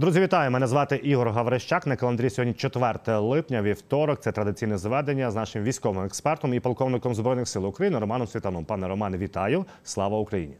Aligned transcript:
Друзі, 0.00 0.20
вітаю! 0.20 0.50
Мене 0.50 0.66
звати 0.66 0.96
Ігор 0.96 1.30
Гаврищак. 1.30 1.86
На 1.86 1.96
календарі 1.96 2.30
сьогодні 2.30 2.54
4 2.54 3.18
липня, 3.18 3.62
вівторок. 3.62 4.20
Це 4.20 4.32
традиційне 4.32 4.78
зведення 4.78 5.30
з 5.30 5.34
нашим 5.34 5.62
військовим 5.62 6.04
експертом 6.04 6.54
і 6.54 6.60
полковником 6.60 7.14
збройних 7.14 7.48
сил 7.48 7.66
України 7.66 7.98
Романом 7.98 8.26
Світаном. 8.26 8.64
Пане 8.64 8.88
Романе, 8.88 9.18
вітаю! 9.18 9.64
Слава 9.84 10.18
Україні! 10.18 10.54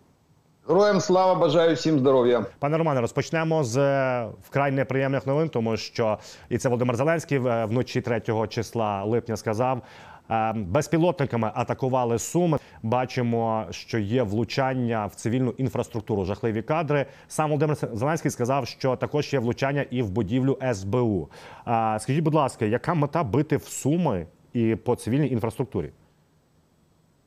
Героям 0.68 1.00
слава 1.00 1.34
бажаю 1.34 1.74
всім 1.74 1.98
здоров'я. 1.98 2.46
Пане 2.58 2.78
Романе, 2.78 3.00
розпочнемо 3.00 3.64
з 3.64 3.76
е, 3.76 4.28
вкрай 4.48 4.70
неприємних 4.70 5.26
новин, 5.26 5.48
тому 5.48 5.76
що 5.76 6.18
і 6.48 6.58
це 6.58 6.68
Володимир 6.68 6.96
Зеленський 6.96 7.38
е, 7.38 7.64
вночі 7.64 8.00
3 8.00 8.22
числа 8.48 9.04
липня 9.04 9.36
сказав. 9.36 9.82
е, 10.31 10.53
Безпілотниками 10.53 11.51
атакували 11.55 12.19
Суми. 12.19 12.57
Бачимо, 12.83 13.65
що 13.69 13.99
є 13.99 14.23
влучання 14.23 15.05
в 15.05 15.15
цивільну 15.15 15.53
інфраструктуру. 15.57 16.25
Жахливі 16.25 16.61
кадри. 16.61 17.05
Сам 17.27 17.49
Володимир 17.49 17.77
Зеленський 17.93 18.31
сказав, 18.31 18.67
що 18.67 18.95
також 18.95 19.33
є 19.33 19.39
влучання 19.39 19.85
і 19.89 20.01
в 20.01 20.09
будівлю 20.09 20.57
СБУ. 20.73 21.29
А, 21.65 21.97
Скажіть, 21.99 22.23
будь 22.23 22.33
ласка, 22.33 22.65
яка 22.65 22.93
мета 22.93 23.23
бити 23.23 23.57
в 23.57 23.63
Суми 23.63 24.27
і 24.53 24.75
по 24.75 24.95
цивільній 24.95 25.29
інфраструктурі? 25.29 25.91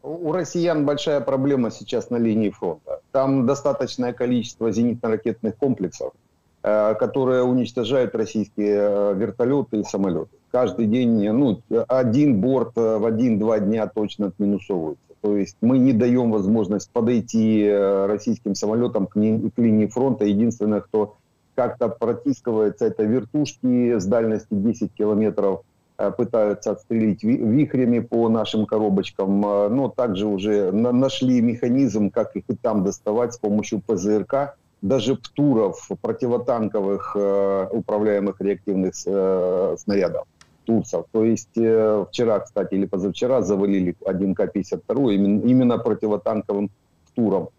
У 0.03 0.33
россиян 0.33 0.87
большая 0.87 1.21
проблема 1.21 1.71
сейчас 1.71 2.11
на 2.11 2.19
линии 2.19 2.51
фронта. 2.51 3.01
Там 3.11 3.47
достаточное 3.47 4.13
количество 4.13 4.71
зенитно-ракетных 4.71 5.57
комплексов, 5.57 6.13
э, 6.63 6.95
которые 6.95 7.43
уничтожают 7.43 8.15
российские 8.15 8.79
э, 8.79 9.15
вертолеты 9.15 9.81
и 9.81 9.85
самолеты. 9.85 10.37
Каждый 10.54 10.86
день, 10.86 11.32
ну, 11.32 11.62
один 11.88 12.40
борт 12.40 12.74
э, 12.76 12.98
в 13.00 13.08
один-два 13.08 13.58
дня 13.60 13.88
точно 13.88 14.28
отминусовывается. 14.28 15.02
То 15.20 15.36
есть 15.36 15.58
мы 15.62 15.80
не 15.80 15.94
даем 15.94 16.32
возможность 16.32 16.92
подойти 16.92 17.64
э, 17.64 18.06
российским 18.06 18.54
самолетам 18.54 19.08
к, 19.08 19.16
ни- 19.16 19.50
к 19.50 19.58
линии 19.58 19.88
фронта. 19.88 20.26
Единственное, 20.26 20.82
кто 20.82 21.16
как-то 21.56 21.90
протискивается, 21.90 22.86
это 22.86 23.02
вертушки 23.02 23.98
с 23.98 24.06
дальности 24.06 24.50
10 24.52 24.92
километров 24.94 25.62
э, 25.98 26.12
пытаются 26.12 26.74
отстрелить 26.74 27.24
ви- 27.24 27.38
вихрями 27.38 27.98
по 27.98 28.30
нашим 28.30 28.68
коробочкам, 28.68 29.42
но 29.42 29.90
также 29.90 30.28
уже 30.28 30.72
на- 30.72 30.92
нашли 30.92 31.42
механизм, 31.42 32.12
как 32.12 32.36
их 32.36 32.44
и 32.48 32.56
там 32.56 32.84
доставать 32.84 33.34
с 33.34 33.40
помощью 33.40 33.82
ПЗРК, 33.82 34.56
даже 34.84 35.16
ПТУРов, 35.16 35.90
противотанковых 36.00 37.16
управляемых 37.72 38.40
реактивных 38.40 38.94
снарядов 38.94 40.28
турцев. 40.66 41.06
То 41.12 41.24
есть 41.24 41.58
э, 41.58 42.06
вчера, 42.10 42.40
кстати, 42.40 42.76
или 42.76 42.86
позавчера 42.86 43.42
завалили 43.42 43.96
один 44.06 44.34
К-52 44.36 45.16
именно, 45.16 45.42
именно 45.42 45.78
противотанковым 45.78 46.70
ПТУРом. 47.12 47.50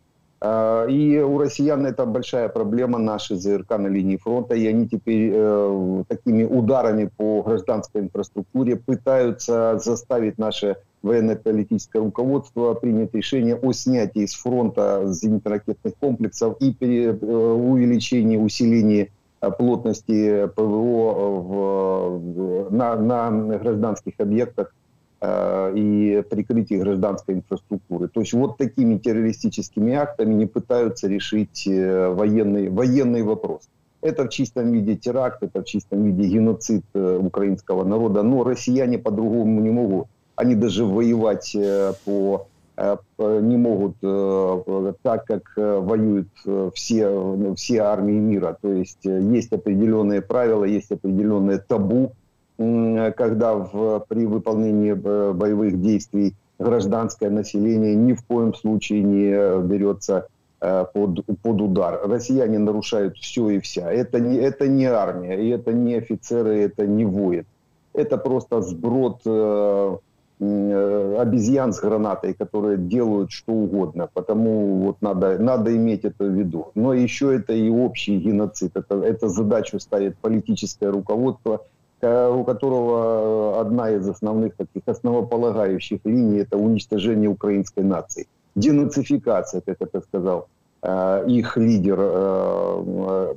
Э, 0.41 0.87
И 0.91 1.19
у 1.21 1.39
россиян 1.39 1.87
это 1.87 2.07
большая 2.07 2.49
проблема, 2.49 2.99
наши 2.99 3.37
ЗРК 3.37 3.79
на 3.79 3.89
линии 3.89 4.17
фронта, 4.17 4.55
и 4.55 4.67
они 4.67 4.87
теперь 4.89 5.31
э, 5.33 6.05
такими 6.09 6.45
ударами 6.45 7.11
по 7.17 7.43
гражданской 7.43 8.01
инфраструктуре 8.03 8.77
пытаются 8.77 9.79
заставить 9.79 10.39
наше 10.39 10.77
военно-политическое 11.03 11.99
руководство 12.01 12.75
принять 12.75 13.15
решение 13.15 13.57
о 13.57 13.73
снятии 13.73 14.27
с 14.27 14.35
фронта 14.35 15.03
зенитно-ракетных 15.07 15.93
комплексов 16.01 16.57
и 16.61 16.73
пере- 16.73 17.19
э, 17.21 17.27
увеличении, 17.27 18.37
усилении 18.37 19.11
плотности 19.51 20.47
ПВО 20.55 21.13
в- 21.41 22.19
в- 22.19 22.73
на, 22.73 22.97
на 22.97 23.59
гражданских 23.59 24.15
объектах 24.19 24.75
э, 25.21 25.73
и 25.77 26.23
прикрытии 26.31 26.77
гражданской 26.77 27.35
инфраструктуры. 27.35 28.09
То 28.09 28.21
есть 28.21 28.33
вот 28.33 28.57
такими 28.59 28.99
террористическими 28.99 29.95
актами 29.95 30.35
не 30.35 30.47
пытаются 30.47 31.09
решить 31.09 31.67
э, 31.67 32.09
военный, 32.09 32.69
военный 32.69 33.23
вопрос. 33.23 33.69
Это 34.03 34.25
в 34.25 34.29
чистом 34.29 34.73
виде 34.73 34.97
теракт, 34.97 35.43
это 35.43 35.63
в 35.63 35.65
чистом 35.65 36.05
виде 36.05 36.29
геноцид 36.29 36.85
э, 36.95 37.19
украинского 37.23 37.85
народа, 37.85 38.23
но 38.23 38.45
россияне 38.45 38.99
по-другому 38.99 39.61
не 39.61 39.71
могут. 39.71 40.07
Они 40.37 40.55
даже 40.55 40.85
воевать 40.85 41.55
э, 41.55 41.93
по 42.05 42.47
э, 42.47 42.54
не 42.77 43.57
могут 43.57 43.97
э, 44.03 44.93
так, 45.03 45.25
как 45.27 45.53
э, 45.57 45.79
воюют 45.79 46.29
э, 46.45 46.71
все, 46.75 47.07
э, 47.07 47.55
все 47.55 47.79
армии 47.79 48.19
мира. 48.19 48.59
То 48.61 48.73
есть 48.73 49.07
э, 49.07 49.21
есть 49.21 49.53
определенные 49.53 50.23
правила, 50.23 50.65
есть 50.65 50.91
определенное 50.91 51.59
табу, 51.59 52.13
когда 52.57 53.55
в, 53.55 54.05
при 54.09 54.27
выполнении 54.27 54.93
э, 54.93 55.33
боевых 55.33 55.81
действий 55.81 56.35
гражданское 56.59 57.31
население 57.31 57.95
ни 57.95 58.13
в 58.13 58.25
коем 58.25 58.55
случае 58.55 59.03
не 59.03 59.31
э, 59.33 59.61
берется 59.63 60.29
э, 60.61 60.85
под, 60.93 61.25
под 61.43 61.61
удар. 61.61 62.01
Россияне 62.05 62.59
нарушают 62.59 63.17
все 63.19 63.51
и 63.51 63.61
вся. 63.61 63.91
Это 63.91 64.21
не, 64.21 64.37
это 64.37 64.69
не 64.69 64.87
армия, 64.87 65.41
и 65.41 65.49
это 65.49 65.73
не 65.73 65.97
офицеры, 65.97 66.61
это 66.61 66.87
не 66.87 67.05
воин. 67.05 67.45
Это 67.93 68.19
просто 68.19 68.61
сброд 68.63 69.21
э, 69.25 69.31
э, 69.31 69.97
обезьян 70.41 71.73
с 71.73 71.81
гранатой, 71.81 72.35
которые 72.35 72.77
делают 72.77 73.31
что 73.31 73.53
угодно. 73.53 74.09
Потому 74.13 74.79
вот 74.79 74.97
надо, 75.01 75.39
надо 75.39 75.75
иметь 75.77 76.05
это 76.05 76.25
в 76.25 76.33
виду. 76.33 76.71
Но 76.75 76.93
еще 76.93 77.35
это 77.37 77.53
и 77.53 77.71
общий 77.71 78.19
геноцид. 78.19 78.77
Это, 78.77 78.97
это 78.97 79.29
задачу 79.29 79.79
ставит 79.79 80.17
политическое 80.19 80.91
руководство, 80.91 81.61
у 82.03 82.45
которого 82.45 83.57
э, 83.57 83.61
одна 83.61 83.91
из 83.91 84.09
основных 84.09 84.57
таких 84.57 84.83
основополагающих 84.87 86.01
линий 86.05 86.39
это 86.39 86.59
уничтожение 86.59 87.31
украинской 87.31 87.81
нации. 87.81 88.27
Денацификация, 88.55 89.63
как 89.63 89.77
это 89.81 90.01
сказал 90.01 90.49
э, 90.83 91.25
их 91.29 91.57
лидер 91.57 91.99
э, 92.01 93.35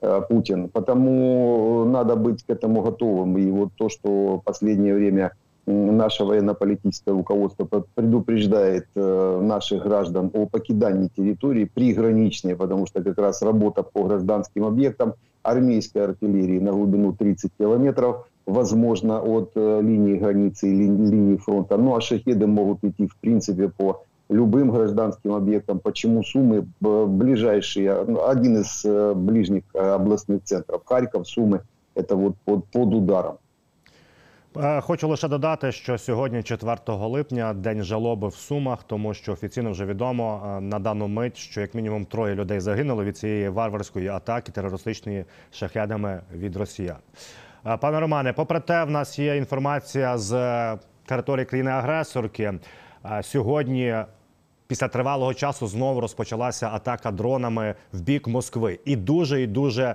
э, 0.00 0.20
Путин. 0.28 0.68
Потому 0.68 1.84
надо 1.86 2.16
быть 2.16 2.44
к 2.44 2.50
этому 2.50 2.82
готовым. 2.82 3.36
И 3.38 3.50
вот 3.50 3.70
то, 3.76 3.88
что 3.88 4.38
в 4.38 4.40
последнее 4.44 4.94
время 4.94 5.32
наше 5.66 6.24
военно-политическое 6.24 7.12
руководство 7.12 7.64
пр- 7.64 7.84
предупреждает 7.94 8.86
э, 8.94 9.40
наших 9.42 9.84
граждан 9.84 10.30
о 10.34 10.46
покидании 10.46 11.08
территории 11.16 11.64
приграничной, 11.64 12.56
потому 12.56 12.86
что 12.86 13.02
как 13.02 13.18
раз 13.18 13.42
работа 13.42 13.82
по 13.82 14.04
гражданским 14.04 14.64
объектам 14.64 15.14
армейской 15.42 16.04
артиллерии 16.04 16.58
на 16.58 16.72
глубину 16.72 17.12
30 17.12 17.50
километров, 17.58 18.26
возможно, 18.46 19.20
от 19.22 19.52
э, 19.54 19.80
линии 19.82 20.16
границы 20.16 20.68
и 20.68 20.74
ли- 20.74 20.86
линии 20.88 21.36
фронта. 21.36 21.76
Ну 21.76 21.94
а 21.96 22.00
шахеды 22.00 22.46
могут 22.46 22.84
идти, 22.84 23.06
в 23.06 23.16
принципе, 23.16 23.68
по 23.68 24.02
любым 24.30 24.70
гражданским 24.70 25.32
объектам. 25.34 25.80
Почему 25.80 26.22
Сумы 26.22 26.66
б- 26.80 27.06
ближайшие, 27.06 28.04
ну, 28.06 28.26
один 28.26 28.58
из 28.58 28.84
э, 28.84 29.12
ближних 29.14 29.64
э, 29.74 29.78
областных 29.78 30.44
центров, 30.44 30.82
Харьков, 30.84 31.28
Сумы, 31.28 31.60
это 31.94 32.16
вот 32.16 32.34
под, 32.44 32.66
под 32.66 32.94
ударом. 32.94 33.36
Е, 34.56 34.80
Хочу 34.80 35.08
лише 35.08 35.28
додати, 35.28 35.72
що 35.72 35.98
сьогодні, 35.98 36.42
4 36.42 36.76
липня, 36.88 37.52
день 37.54 37.82
жалоби 37.82 38.28
в 38.28 38.34
Сумах, 38.34 38.82
тому 38.82 39.14
що 39.14 39.32
офіційно 39.32 39.70
вже 39.70 39.84
відомо 39.84 40.42
е, 40.46 40.60
на 40.60 40.78
дану 40.78 41.08
мить, 41.08 41.36
що 41.36 41.60
як 41.60 41.74
мінімум 41.74 42.04
троє 42.04 42.34
людей 42.34 42.60
загинули 42.60 43.04
від 43.04 43.16
цієї 43.16 43.48
варварської 43.48 44.08
атаки 44.08 44.52
терористичної 44.52 45.24
шахедами 45.52 46.20
від 46.34 46.56
росіян. 46.56 46.96
Е, 47.66 47.76
Пане 47.76 48.00
Романе, 48.00 48.32
попри 48.32 48.60
те, 48.60 48.84
в 48.84 48.90
нас 48.90 49.18
є 49.18 49.36
інформація 49.36 50.18
з 50.18 50.32
території 51.06 51.46
країни-агресорки. 51.46 52.54
Сьогодні 53.22 53.96
після 54.66 54.88
тривалого 54.88 55.34
часу 55.34 55.66
знову 55.66 56.00
розпочалася 56.00 56.70
атака 56.72 57.10
дронами 57.10 57.74
в 57.92 58.00
бік 58.00 58.28
Москви. 58.28 58.78
І 58.84 58.96
дуже 58.96 59.42
і 59.42 59.46
дуже 59.46 59.94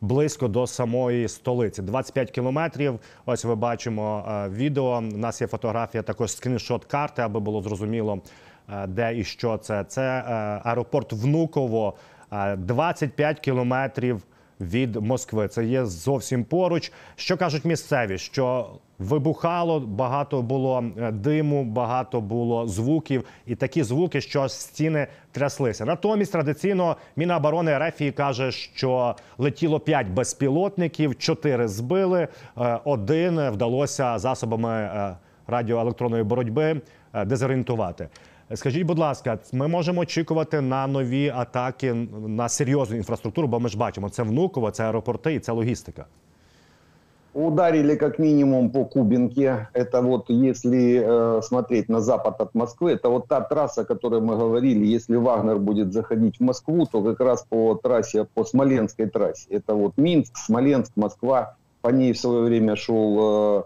близько 0.00 0.48
до 0.48 0.66
самої 0.66 1.28
столиці. 1.28 1.82
25 1.82 2.30
кілометрів. 2.30 3.00
Ось 3.26 3.44
ви 3.44 3.54
бачимо 3.54 4.24
е, 4.28 4.48
відео. 4.48 4.98
У 4.98 5.00
нас 5.00 5.40
є 5.40 5.46
фотографія, 5.46 6.02
також 6.02 6.32
скріншот 6.32 6.84
карти, 6.84 7.22
аби 7.22 7.40
було 7.40 7.62
зрозуміло, 7.62 8.20
е, 8.68 8.86
де 8.86 9.18
і 9.18 9.24
що 9.24 9.58
це. 9.58 9.84
Це 9.84 10.02
е, 10.02 10.32
аеропорт 10.64 11.12
Внуково, 11.12 11.94
е, 12.32 12.56
25 12.56 13.40
кілометрів 13.40 14.22
від 14.60 14.96
Москви. 14.96 15.48
Це 15.48 15.64
є 15.64 15.86
зовсім 15.86 16.44
поруч. 16.44 16.92
Що 17.16 17.36
кажуть 17.36 17.64
місцеві? 17.64 18.18
Що 18.18 18.70
вибухало, 19.00 19.80
багато 19.80 20.42
було 20.42 20.84
е, 20.98 21.12
диму, 21.12 21.64
багато 21.64 22.20
було 22.20 22.66
звуків, 22.66 23.24
і 23.46 23.54
такі 23.54 23.82
звуки, 23.82 24.20
що 24.20 24.48
стіни 24.48 25.06
тряслися. 25.32 25.84
Натомість 25.84 26.32
традиційно 26.32 26.96
Міноборони 27.16 27.78
Рефії 27.78 28.12
каже, 28.12 28.52
що 28.52 29.16
летіло 29.38 29.80
5 29.80 30.06
безпілотників, 30.06 31.18
4 31.18 31.68
збили, 31.68 32.28
е, 32.58 32.80
один 32.84 33.50
вдалося 33.50 34.18
засобами 34.18 34.70
е, 34.70 35.16
радіоелектронної 35.46 36.22
боротьби 36.22 36.80
дезорієнтувати. 37.26 38.08
Скажіть, 38.54 38.82
будь 38.82 38.98
ласка, 38.98 39.38
ми 39.52 39.68
можемо 39.68 40.00
очікувати 40.00 40.60
на 40.60 40.86
нові 40.86 41.32
атаки 41.36 41.92
на 42.26 42.48
серйозну 42.48 42.96
інфраструктуру, 42.96 43.48
бо 43.48 43.60
ми 43.60 43.68
ж 43.68 43.78
бачимо, 43.78 44.08
це 44.08 44.22
внуково, 44.22 44.70
це 44.70 44.84
аеропорти 44.84 45.34
і 45.34 45.38
це 45.38 45.52
логістика. 45.52 46.06
Ударили 47.32 47.94
как 47.94 48.18
минимум 48.18 48.70
по 48.70 48.84
Кубинке. 48.84 49.68
Это 49.72 50.02
вот 50.02 50.24
если 50.30 51.00
э, 51.00 51.42
смотреть 51.42 51.88
на 51.88 52.00
запад 52.00 52.40
от 52.40 52.54
Москвы, 52.54 52.92
это 52.92 53.08
вот 53.08 53.28
та 53.28 53.40
трасса, 53.40 53.82
о 53.82 53.84
которой 53.84 54.20
мы 54.20 54.36
говорили. 54.36 54.84
Если 54.84 55.14
Вагнер 55.14 55.58
будет 55.58 55.92
заходить 55.92 56.38
в 56.38 56.40
Москву, 56.40 56.86
то 56.90 57.02
как 57.02 57.20
раз 57.20 57.46
по 57.48 57.76
трассе, 57.76 58.26
по 58.34 58.44
Смоленской 58.44 59.06
трассе. 59.06 59.46
Это 59.48 59.74
вот 59.74 59.96
Минск, 59.96 60.36
Смоленск, 60.36 60.90
Москва. 60.96 61.54
По 61.82 61.90
ней 61.90 62.14
в 62.14 62.18
свое 62.18 62.42
время 62.42 62.74
шел 62.74 63.18
э, 63.20 63.62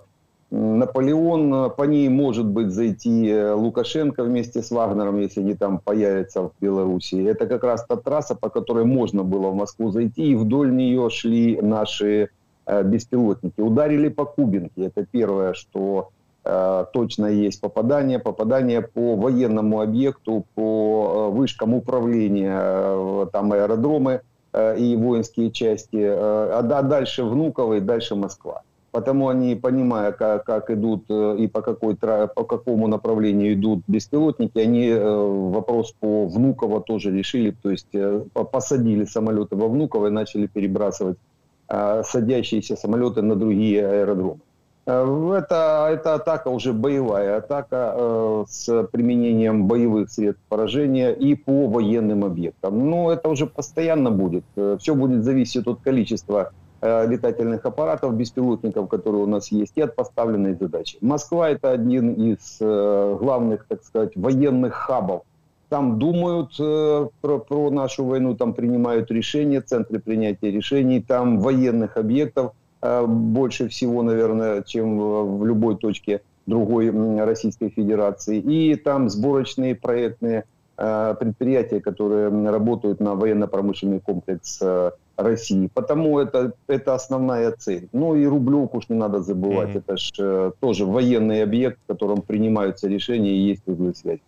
Наполеон. 0.51 1.71
По 1.71 1.85
ней 1.85 2.11
может 2.11 2.45
быть 2.45 2.71
зайти 2.71 3.31
э, 3.31 3.55
Лукашенко 3.55 4.25
вместе 4.25 4.63
с 4.63 4.71
Вагнером, 4.71 5.19
если 5.21 5.41
они 5.41 5.55
там 5.55 5.79
появятся 5.79 6.43
в 6.43 6.53
Беларуси. 6.61 7.15
Это 7.15 7.47
как 7.47 7.65
раз 7.65 7.87
та 7.87 7.97
трасса, 7.97 8.35
по 8.35 8.51
которой 8.51 8.85
можно 8.85 9.23
было 9.23 9.49
в 9.49 9.55
Москву 9.55 9.91
зайти. 9.91 10.33
И 10.33 10.35
вдоль 10.35 10.71
нее 10.71 11.09
шли 11.09 11.59
наши 11.63 12.29
беспилотники. 12.67 13.61
Ударили 13.61 14.09
по 14.09 14.25
Кубинке. 14.25 14.87
Это 14.87 15.05
первое, 15.05 15.55
что 15.55 16.11
э, 16.45 16.85
точно 16.93 17.27
есть 17.27 17.61
попадание. 17.61 18.19
Попадание 18.19 18.83
по 18.83 19.17
военному 19.17 19.81
объекту, 19.81 20.45
по 20.55 21.31
э, 21.31 21.37
вышкам 21.37 21.75
управления, 21.75 22.59
э, 22.61 23.27
там 23.33 23.53
аэродромы 23.53 24.21
э, 24.53 24.79
и 24.79 24.97
воинские 24.97 25.51
части. 25.51 25.97
Э, 25.97 26.59
а 26.59 26.83
дальше 26.83 27.25
Внуково 27.25 27.75
и 27.75 27.81
дальше 27.81 28.15
Москва. 28.15 28.63
Потому 28.93 29.27
они, 29.27 29.57
понимая, 29.57 30.13
как, 30.13 30.45
как 30.45 30.71
идут 30.71 31.07
э, 31.09 31.37
и 31.39 31.49
по, 31.49 31.63
какой, 31.63 31.97
по 31.97 32.45
какому 32.45 32.87
направлению 32.87 33.55
идут 33.55 33.83
беспилотники, 33.89 34.59
они 34.59 34.89
э, 34.89 35.51
вопрос 35.51 35.93
по 35.99 36.27
Внуково 36.27 36.81
тоже 36.81 37.11
решили. 37.11 37.55
То 37.63 37.71
есть 37.71 37.89
э, 37.93 38.25
посадили 38.33 39.05
самолеты 39.05 39.57
во 39.57 39.69
Внуково 39.69 40.07
и 40.07 40.11
начали 40.11 40.47
перебрасывать 40.47 41.17
Э, 41.17 41.34
садящиеся 41.69 42.77
самолеты 42.77 43.23
на 43.23 43.37
другие 43.37 43.87
аэродромы. 43.87 44.41
Э, 44.87 45.35
это, 45.37 45.89
это 45.91 46.15
атака 46.15 46.49
уже 46.49 46.73
боевая 46.73 47.39
атака 47.39 47.95
э, 47.97 48.45
с 48.49 48.87
применением 48.93 49.67
боевых 49.67 50.11
средств 50.11 50.43
поражения 50.49 51.13
и 51.13 51.35
по 51.35 51.67
военным 51.69 52.25
объектам. 52.25 52.91
Но 52.91 53.11
это 53.11 53.29
уже 53.29 53.47
постоянно 53.47 54.11
будет. 54.11 54.45
Э, 54.57 54.77
все 54.79 54.95
будет 54.95 55.25
зависеть 55.25 55.67
от 55.67 55.81
количества 55.81 56.53
э, 56.83 57.07
летательных 57.07 57.65
аппаратов, 57.65 58.15
беспилотников, 58.15 58.89
которые 58.89 59.25
у 59.25 59.27
нас 59.27 59.51
есть, 59.51 59.73
и 59.77 59.81
от 59.81 59.97
поставленной 59.97 60.55
задачи. 60.55 60.99
Москва 61.01 61.49
это 61.49 61.71
один 61.71 62.13
из 62.13 62.59
э, 62.61 63.17
главных, 63.19 63.65
так 63.67 63.83
сказать, 63.85 64.13
военных 64.17 64.75
хабов 64.75 65.23
там 65.69 65.99
думают 65.99 66.55
э, 66.59 67.09
про, 67.21 67.39
про 67.39 67.71
нашу 67.71 68.05
войну, 68.05 68.35
там 68.35 68.55
принимают 68.55 69.11
решения, 69.11 69.61
центры 69.61 69.99
принятия 69.99 70.51
решений, 70.51 71.01
там 71.01 71.41
военных 71.41 71.97
объектов 71.97 72.53
э, 72.83 73.05
больше 73.07 73.69
всего, 73.69 74.03
наверное, 74.03 74.63
чем 74.63 74.99
в, 75.39 75.45
любой 75.45 75.77
точке 75.77 76.23
другой 76.47 76.91
Российской 77.25 77.71
Федерации. 77.71 78.39
И 78.39 78.77
там 78.77 79.09
сборочные 79.09 79.75
проектные 79.75 80.45
э, 80.77 81.15
предприятия, 81.19 81.81
которые 81.81 82.29
работают 82.51 83.01
на 83.01 83.15
военно-промышленный 83.15 84.01
комплекс 84.01 84.59
э, 84.61 84.91
России. 85.17 85.69
Потому 85.73 86.19
это, 86.19 86.53
это 86.67 86.95
основная 86.95 87.53
цель. 87.53 87.89
Ну 87.93 88.15
и 88.15 88.27
Рублевку 88.27 88.79
уж 88.79 88.89
не 88.89 88.97
надо 88.97 89.21
забывать. 89.21 89.71
Mm-hmm. 89.71 89.83
Это 89.87 89.97
же 89.97 90.13
э, 90.19 90.53
тоже 90.61 90.85
военный 90.85 91.43
объект, 91.43 91.79
в 91.85 91.87
котором 91.87 92.23
принимаются 92.23 92.89
решения 92.89 93.31
и 93.31 93.39
есть 93.39 93.63
узлы 93.67 93.95
связи. 93.95 94.23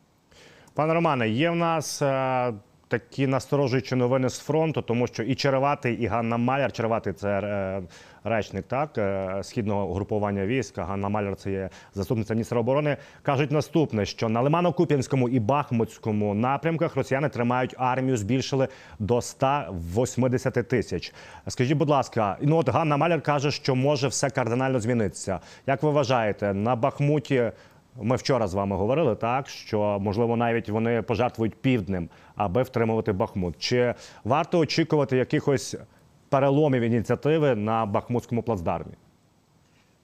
Пане 0.77 0.95
Романе, 0.95 1.29
є 1.29 1.51
в 1.51 1.57
нас 1.57 2.03
е, 2.03 2.53
такі 2.89 3.27
насторожуючі 3.27 3.95
новини 3.95 4.29
з 4.29 4.39
фронту, 4.39 4.83
тому 4.83 5.07
що 5.07 5.23
і 5.23 5.35
Череватий, 5.35 5.95
і 5.95 6.07
Ганна 6.07 6.37
Маляр. 6.37 6.73
Череватий 6.73 7.13
це 7.13 7.29
е, 7.29 7.83
речник 8.25 8.67
так 8.69 8.99
е, 8.99 9.39
східного 9.43 9.95
групування 9.95 10.47
війська. 10.47 10.85
Ганна 10.85 11.09
Маляр 11.09 11.37
це 11.37 11.51
є 11.51 11.71
заступниця 11.95 12.35
міністра 12.35 12.61
оборони. 12.61 12.97
кажуть 13.23 13.51
наступне: 13.51 14.07
що 14.07 14.29
на 14.29 14.43
Лимано-Куп'янському 14.43 15.29
і 15.29 15.41
Бахмутському 15.41 16.35
напрямках 16.35 16.97
росіяни 16.97 17.29
тримають 17.29 17.75
армію, 17.79 18.17
збільшили 18.17 18.69
до 18.99 19.21
180 19.21 20.69
тисяч. 20.69 21.15
Скажіть, 21.49 21.79
будь 21.79 21.91
ласка, 21.91 22.37
ну 22.41 22.57
от 22.57 22.69
Ганна 22.69 22.97
Маляр 22.97 23.23
каже, 23.23 23.51
що 23.51 23.75
може 23.75 24.09
все 24.09 24.31
кардинально 24.31 24.81
змінитися. 24.81 25.41
Як 25.67 25.83
ви 25.83 25.91
вважаєте, 25.91 26.55
на 26.55 26.77
Бахмуті? 26.77 27.53
Ми 28.03 28.17
вчора 28.17 28.47
з 28.47 28.55
вами 28.55 28.77
говорили 28.77 29.15
так, 29.15 29.49
що 29.49 29.99
можливо 30.01 30.37
навіть 30.37 30.69
вони 30.69 31.03
пожертвують 31.03 31.55
півднем, 31.55 32.09
аби 32.37 32.63
втримувати 32.63 33.13
Бахмут. 33.13 33.55
Чи 33.59 33.95
варто 34.25 34.59
очікувати 34.59 35.17
якихось 35.17 35.77
переломів 36.29 36.83
ініціативи 36.83 37.55
на 37.55 37.87
Бахмутському 37.87 38.43
плацдармі? 38.43 38.93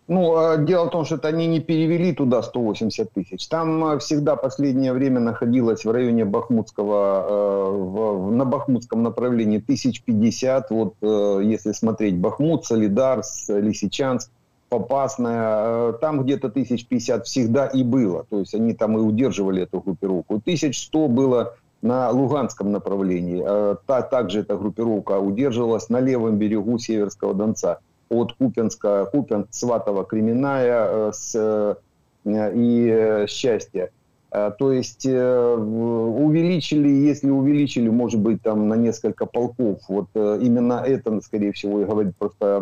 Ну, 0.08 0.56
дело 0.58 0.86
в 0.86 0.90
том, 0.90 1.04
что 1.04 1.14
это 1.14 1.28
они 1.28 1.46
не 1.46 1.60
перевели 1.60 2.12
туда 2.12 2.42
180 2.42 3.12
тысяч. 3.12 3.46
Там 3.48 3.98
всегда 3.98 4.36
последнее 4.36 4.92
время 4.92 5.20
находилось 5.20 5.84
в 5.84 5.90
районе 5.90 6.24
Бахмутского, 6.24 7.70
в, 7.70 8.32
на 8.32 8.44
Бахмутском 8.44 9.02
направлении 9.02 9.58
1050. 9.58 10.70
Вот 10.70 10.94
если 11.42 11.72
смотреть 11.72 12.16
Бахмут, 12.16 12.64
Солидар, 12.64 13.22
Лисичанск, 13.48 14.30
Попасная, 14.72 15.90
э, 15.90 15.92
там 16.00 16.22
где-то 16.22 16.48
1050 16.48 17.26
всегда 17.26 17.66
и 17.66 17.82
было. 17.82 18.24
То 18.30 18.38
есть 18.38 18.54
они 18.54 18.72
там 18.72 18.96
и 18.96 19.02
удерживали 19.02 19.64
эту 19.64 19.80
группировку. 19.80 20.36
1100 20.36 21.08
было 21.08 21.56
на 21.82 22.08
Луганском 22.08 22.72
направлении. 22.72 23.44
Э, 23.46 23.76
та, 23.84 24.00
также 24.00 24.40
эта 24.40 24.56
группировка 24.56 25.18
удерживалась 25.18 25.90
на 25.90 26.00
левом 26.00 26.38
берегу 26.38 26.78
Северского 26.78 27.34
Донца. 27.34 27.80
От 28.08 28.32
Купенска, 28.32 29.04
Купенск, 29.12 29.48
Сватова, 29.50 30.04
Кременная 30.04 30.86
э, 30.88 31.12
с, 31.12 31.76
и 32.24 33.26
Счастья. 33.28 33.90
Э, 34.32 34.50
то 34.58 34.72
есть 34.72 35.04
э, 35.04 35.54
увеличили, 35.56 36.88
если 36.88 37.28
увеличили, 37.28 37.90
может 37.90 38.20
быть, 38.20 38.40
там 38.42 38.66
на 38.66 38.74
несколько 38.74 39.26
полков, 39.26 39.80
вот 39.88 40.06
э, 40.14 40.38
именно 40.40 40.82
это, 40.84 41.20
скорее 41.20 41.52
всего, 41.52 41.82
и 41.82 41.84
говорит, 41.84 42.16
просто 42.16 42.58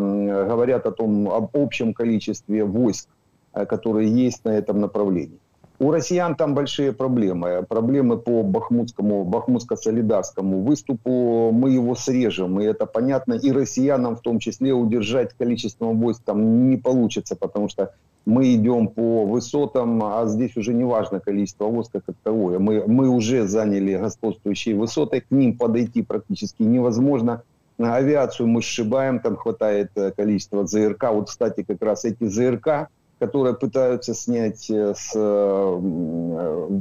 говорят 0.49 0.87
о 0.87 0.91
том, 0.91 1.29
об 1.29 1.57
общем 1.57 1.95
количестве 1.95 2.65
войск, 2.65 3.09
которые 3.53 4.09
есть 4.11 4.45
на 4.45 4.51
этом 4.51 4.81
направлении. 4.81 5.39
У 5.81 5.91
россиян 5.91 6.35
там 6.35 6.55
большие 6.55 6.93
проблемы. 6.93 7.65
Проблемы 7.67 8.19
по 8.19 8.43
Бахмутскому, 8.43 9.25
Бахмутско-Солидарскому 9.25 10.63
выступу. 10.63 11.53
Мы 11.53 11.71
его 11.71 11.95
срежем, 11.95 12.61
и 12.61 12.65
это 12.65 12.85
понятно. 12.85 13.33
И 13.33 13.51
россиянам 13.51 14.15
в 14.15 14.21
том 14.21 14.41
числе 14.41 14.75
удержать 14.75 15.33
количество 15.33 15.87
войск 15.87 16.21
там 16.23 16.69
не 16.69 16.77
получится, 16.77 17.35
потому 17.35 17.71
что 17.71 17.95
мы 18.27 18.55
идем 18.55 18.89
по 18.89 19.25
высотам, 19.25 20.05
а 20.05 20.27
здесь 20.27 20.55
уже 20.59 20.75
не 20.75 20.85
важно 20.85 21.19
количество 21.19 21.65
войск 21.65 21.93
как 21.93 22.03
таковое. 22.05 22.59
Мы, 22.59 22.85
мы 22.87 23.09
уже 23.09 23.49
заняли 23.49 23.97
господствующие 23.97 24.77
высоты, 24.77 25.23
к 25.23 25.31
ним 25.31 25.57
подойти 25.57 26.03
практически 26.03 26.63
невозможно. 26.63 27.43
Авиацию 27.79 28.49
мы 28.49 28.61
сшибаем, 28.61 29.21
там 29.21 29.37
хватает 29.37 29.93
э, 29.95 30.11
количества 30.11 30.67
ЗРК. 30.67 31.05
Вот, 31.13 31.31
кстати, 31.31 31.63
как 31.63 31.81
раз 31.81 32.05
эти 32.05 32.25
ЗРК, 32.25 32.91
которые 33.21 33.55
пытаются 33.55 34.15
снять 34.15 34.71
э, 34.71 34.95
с 34.97 35.13
э, 35.15 35.79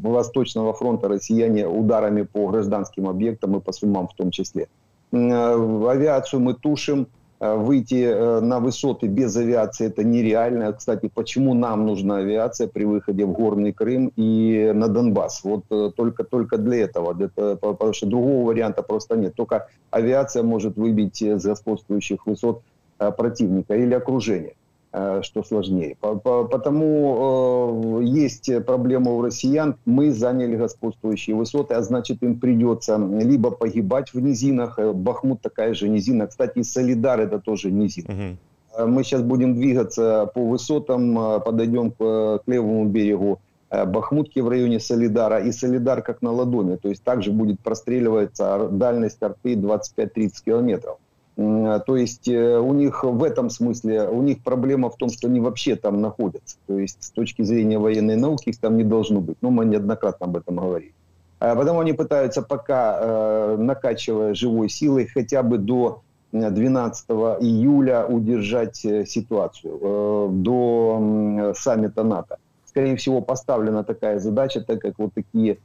Восточного 0.03 0.73
фронта 0.73 1.09
россияне 1.09 1.67
ударами 1.67 2.21
по 2.21 2.47
гражданским 2.47 3.09
объектам 3.09 3.57
и 3.57 3.59
по 3.59 3.73
Сумам 3.73 4.07
в 4.07 4.13
том 4.15 4.31
числе. 4.31 4.69
Э, 5.11 5.87
авиацию 5.89 6.39
мы 6.39 6.53
тушим, 6.53 7.07
выйти 7.41 8.41
на 8.41 8.59
высоты 8.59 9.07
без 9.07 9.33
авиации 9.37 9.87
это 9.87 10.03
нереально. 10.03 10.73
Кстати, 10.73 11.09
почему 11.13 11.53
нам 11.53 11.85
нужна 11.85 12.17
авиация 12.17 12.67
при 12.67 12.83
выходе 12.83 13.25
в 13.25 13.31
Горный 13.31 13.71
Крым 13.71 14.11
и 14.17 14.73
на 14.75 14.89
Донбасс? 14.89 15.45
Вот 15.45 15.63
только, 15.95 16.25
только 16.25 16.57
для 16.57 16.83
этого, 16.83 17.13
потому 17.55 17.93
что 17.93 18.07
другого 18.07 18.45
варианта 18.45 18.83
просто 18.83 19.15
нет. 19.15 19.35
Только 19.35 19.69
авиация 19.89 20.43
может 20.43 20.75
выбить 20.75 21.21
с 21.21 21.45
господствующих 21.45 22.25
высот 22.25 22.61
противника 22.97 23.73
или 23.73 23.93
окружения. 23.93 24.55
Э, 24.91 25.21
что 25.21 25.43
сложнее. 25.43 25.95
Потому 26.01 27.99
э, 27.99 28.03
есть 28.05 28.49
проблема 28.65 29.11
у 29.11 29.21
россиян. 29.21 29.75
Мы 29.85 30.11
заняли 30.11 30.55
господствующие 30.55 31.35
высоты, 31.35 31.75
а 31.75 31.83
значит 31.83 32.23
им 32.23 32.39
придется 32.39 32.97
либо 32.97 33.51
погибать 33.51 34.11
в 34.15 34.19
низинах. 34.19 34.79
Э, 34.79 34.91
Бахмут 34.91 35.41
такая 35.41 35.75
же 35.75 35.87
низина. 35.89 36.25
Кстати, 36.25 36.63
Солидар 36.63 37.19
это 37.19 37.37
тоже 37.39 37.69
низина. 37.69 38.37
Угу. 38.77 38.87
Мы 38.87 39.03
сейчас 39.03 39.21
будем 39.21 39.53
двигаться 39.53 40.31
по 40.33 40.43
высотам, 40.43 41.41
подойдем 41.45 41.91
к, 41.91 41.97
к 41.97 42.43
левому 42.47 42.85
берегу 42.85 43.39
Бахмутки 43.69 44.39
в 44.39 44.49
районе 44.49 44.79
Солидара. 44.79 45.39
И 45.39 45.51
Солидар 45.51 46.01
как 46.01 46.23
на 46.23 46.31
ладони. 46.31 46.77
То 46.77 46.89
есть 46.89 47.03
также 47.03 47.31
будет 47.31 47.59
простреливаться 47.59 48.69
дальность 48.71 49.21
арты 49.21 49.53
25-30 49.53 50.31
километров. 50.43 50.97
То 51.39 51.95
есть 51.95 52.27
э, 52.27 52.59
у 52.59 52.73
них 52.73 53.03
в 53.03 53.23
этом 53.23 53.49
смысле, 53.49 54.09
у 54.09 54.21
них 54.21 54.43
проблема 54.43 54.89
в 54.89 54.97
том, 54.97 55.09
что 55.09 55.27
они 55.27 55.39
вообще 55.39 55.77
там 55.77 56.01
находятся. 56.01 56.57
То 56.67 56.77
есть 56.77 57.01
с 57.01 57.11
точки 57.11 57.43
зрения 57.43 57.79
военной 57.79 58.17
науки 58.17 58.49
их 58.49 58.59
там 58.59 58.75
не 58.75 58.83
должно 58.83 59.21
быть. 59.21 59.37
Ну, 59.39 59.49
мы 59.49 59.63
неоднократно 59.63 60.25
об 60.25 60.35
этом 60.35 60.57
говорили. 60.57 60.93
А 61.39 61.55
потому 61.55 61.79
они 61.79 61.93
пытаются 61.93 62.41
пока, 62.41 62.99
э, 62.99 63.55
накачивая 63.57 64.33
живой 64.33 64.67
силой, 64.67 65.07
хотя 65.07 65.41
бы 65.41 65.57
до 65.57 66.01
э, 66.33 66.49
12 66.49 67.09
июля 67.39 68.05
удержать 68.05 68.83
э, 68.83 69.05
ситуацию 69.05 69.79
э, 69.81 70.27
до 70.31 71.53
саммита 71.55 72.03
НАТО. 72.03 72.37
Скорее 72.65 72.97
всего, 72.97 73.21
поставлена 73.21 73.85
такая 73.85 74.19
задача, 74.19 74.59
так 74.59 74.81
как 74.81 74.99
вот 74.99 75.13
такие 75.13 75.53
э, 75.53 75.57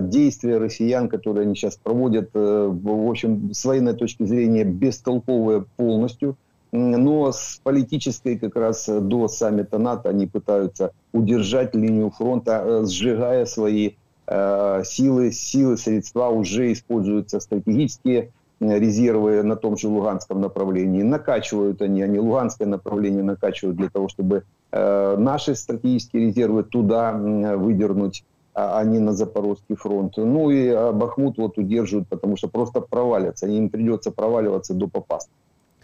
действия 0.00 0.58
россиян, 0.58 1.08
которые 1.08 1.44
они 1.44 1.54
сейчас 1.54 1.76
проводят, 1.76 2.30
э, 2.34 2.68
в 2.70 3.08
общем, 3.08 3.52
с 3.52 3.64
военной 3.64 3.94
точки 3.94 4.24
зрения 4.24 4.64
бестолковые 4.64 5.66
полностью. 5.76 6.36
Но 6.72 7.32
с 7.32 7.60
политической 7.62 8.36
как 8.36 8.56
раз 8.56 8.88
э, 8.88 9.00
до 9.00 9.28
саммита 9.28 9.78
НАТО 9.78 10.10
они 10.10 10.26
пытаются 10.26 10.92
удержать 11.12 11.74
линию 11.74 12.10
фронта, 12.10 12.62
э, 12.64 12.84
сжигая 12.86 13.46
свои 13.46 13.92
э, 14.26 14.82
силы, 14.84 15.32
силы, 15.32 15.78
средства 15.78 16.28
уже 16.28 16.72
используются 16.72 17.40
стратегические 17.40 18.32
э, 18.60 18.78
резервы 18.78 19.42
на 19.42 19.56
том 19.56 19.78
же 19.78 19.88
Луганском 19.88 20.42
направлении. 20.42 21.02
Накачивают 21.02 21.80
они, 21.80 22.02
они 22.02 22.18
Луганское 22.18 22.68
направление 22.68 23.22
накачивают 23.22 23.78
для 23.78 23.88
того, 23.88 24.08
чтобы 24.08 24.44
э, 24.70 25.16
наши 25.16 25.54
стратегические 25.54 26.26
резервы 26.26 26.64
туда 26.64 27.12
выдернуть, 27.12 28.24
а 28.58 28.80
а 28.80 28.84
не 28.84 28.98
на 28.98 29.12
Запорожский 29.12 29.76
фронт. 29.76 30.14
Ну 30.16 30.50
и 30.50 30.68
а, 30.68 30.92
Бахмут 30.92 31.38
вот 31.38 31.58
удерживают, 31.58 32.08
потому 32.08 32.36
что 32.36 32.48
просто 32.48 32.80
провалятся. 32.80 33.46
Им 33.46 33.68
придется 33.68 34.10
проваливаться 34.10 34.74
до 34.74 34.90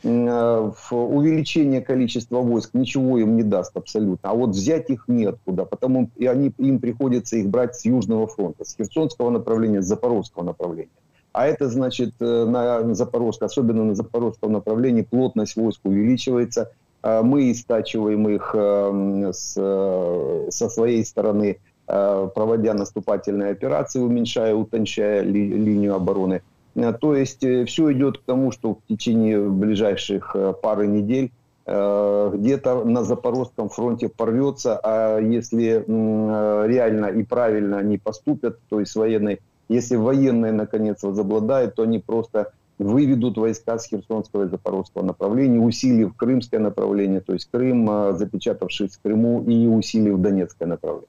э, 0.03 0.73
в- 0.77 0.93
Увеличение 0.93 1.81
количества 1.81 2.41
войск 2.41 2.71
ничего 2.75 3.19
им 3.19 3.37
не 3.37 3.45
даст 3.45 3.77
абсолютно. 3.77 4.31
А 4.31 4.35
вот 4.35 4.51
взять 4.51 4.91
их 4.91 5.05
неоткуда, 5.07 5.65
потому 5.65 6.11
и 6.17 6.27
они, 6.27 6.53
им 6.59 6.81
приходится 6.81 7.37
их 7.37 7.49
брать 7.49 7.77
с 7.77 7.85
Южного 7.85 8.27
фронта, 8.27 8.65
с 8.65 8.75
Херсонского 8.77 9.31
направления, 9.31 9.81
с 9.81 9.87
Запорожского 9.87 10.43
направления. 10.43 10.91
А 11.33 11.47
это 11.47 11.69
значит 11.69 12.15
э, 12.21 12.45
на 12.45 12.95
Запорожском, 12.95 13.47
особенно 13.47 13.85
на 13.85 13.95
Запорожском 13.95 14.53
направлении, 14.53 15.03
плотность 15.03 15.57
войск 15.57 15.81
увеличивается. 15.85 16.73
А 17.03 17.23
Мы 17.23 17.53
истачиваем 17.53 18.29
их 18.29 18.55
э, 18.55 19.31
с, 19.33 19.55
э, 19.57 20.47
со 20.51 20.69
своей 20.69 21.05
стороны, 21.05 21.59
проводя 21.87 22.75
наступательные 22.75 23.51
операции, 23.51 24.01
уменьшая, 24.01 24.55
утончая 24.55 25.23
ли- 25.23 25.53
линию 25.53 25.95
обороны. 25.95 26.43
Э, 26.75 26.93
То 26.93 27.15
есть 27.15 27.41
все 27.41 27.93
идет 27.93 28.19
к 28.19 28.23
тому, 28.23 28.53
что 28.53 28.75
в 28.75 28.79
течение 28.89 29.41
ближайших 29.41 30.35
э, 30.35 30.55
пары 30.61 30.87
недель 30.87 31.31
э, 31.67 32.31
где-то 32.35 32.85
на 32.85 33.05
Запорожском 33.05 33.69
фронте 33.69 34.09
порвется, 34.09 34.81
а 34.83 35.19
если 35.19 35.85
э, 35.87 36.67
реально 36.67 37.07
и 37.07 37.23
правильно 37.23 37.79
они 37.79 37.99
поступят, 37.99 38.59
то 38.69 38.81
есть 38.81 38.97
военной, 38.97 39.41
если 39.69 39.97
военные 39.97 40.53
наконец 40.53 41.03
возобладают, 41.03 41.75
то 41.75 41.83
они 41.83 41.99
просто 41.99 42.53
выведут 42.79 43.39
войска 43.39 43.79
с 43.79 43.87
Херсонского 43.87 44.45
и 44.45 44.49
Запорожского 44.49 45.05
направления, 45.05 45.61
усилив 45.61 46.17
Крымское 46.17 46.59
направление, 46.61 47.21
то 47.21 47.33
есть 47.33 47.49
Крым, 47.51 47.89
э, 47.89 48.13
запечатавшись 48.15 48.97
в 48.97 49.03
Крыму, 49.03 49.45
и 49.45 49.67
усилив 49.67 50.19
Донецкое 50.19 50.69
направление. 50.69 51.09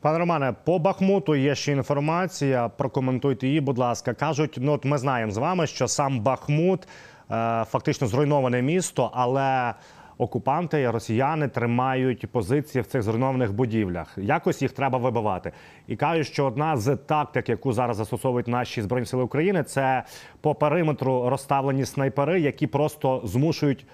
Пане 0.00 0.18
Романе, 0.18 0.54
по 0.64 0.78
Бахмуту 0.78 1.34
є 1.34 1.54
ще 1.54 1.72
інформація. 1.72 2.68
Прокоментуйте 2.68 3.46
її, 3.46 3.60
будь 3.60 3.78
ласка. 3.78 4.14
Кажуть, 4.14 4.56
ну 4.60 4.72
от 4.72 4.84
ми 4.84 4.98
знаємо 4.98 5.32
з 5.32 5.36
вами, 5.36 5.66
що 5.66 5.88
сам 5.88 6.20
Бахмут 6.20 6.82
е, 6.82 7.64
фактично 7.64 8.06
зруйноване 8.06 8.62
місто, 8.62 9.10
але 9.14 9.74
окупанти, 10.18 10.90
росіяни 10.90 11.48
тримають 11.48 12.32
позиції 12.32 12.82
в 12.82 12.86
цих 12.86 13.02
зруйнованих 13.02 13.52
будівлях. 13.52 14.18
Якось 14.18 14.62
їх 14.62 14.72
треба 14.72 14.98
вибивати. 14.98 15.52
І 15.86 15.96
кажуть, 15.96 16.26
що 16.26 16.46
одна 16.46 16.76
з 16.76 16.96
тактик, 16.96 17.48
яку 17.48 17.72
зараз 17.72 17.96
застосовують 17.96 18.48
наші 18.48 18.82
збройні 18.82 19.06
сили 19.06 19.22
України, 19.22 19.62
це 19.62 20.02
по 20.40 20.54
периметру 20.54 21.28
розставлені 21.28 21.84
снайпери, 21.84 22.40
які 22.40 22.66
просто 22.66 23.22
змушують 23.24 23.86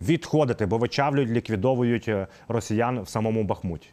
відходити, 0.00 0.66
бо 0.66 0.78
вичавлюють, 0.78 1.30
ліквідовують 1.30 2.08
е, 2.08 2.26
росіян 2.48 3.00
в 3.00 3.08
самому 3.08 3.44
Бахмуті. 3.44 3.88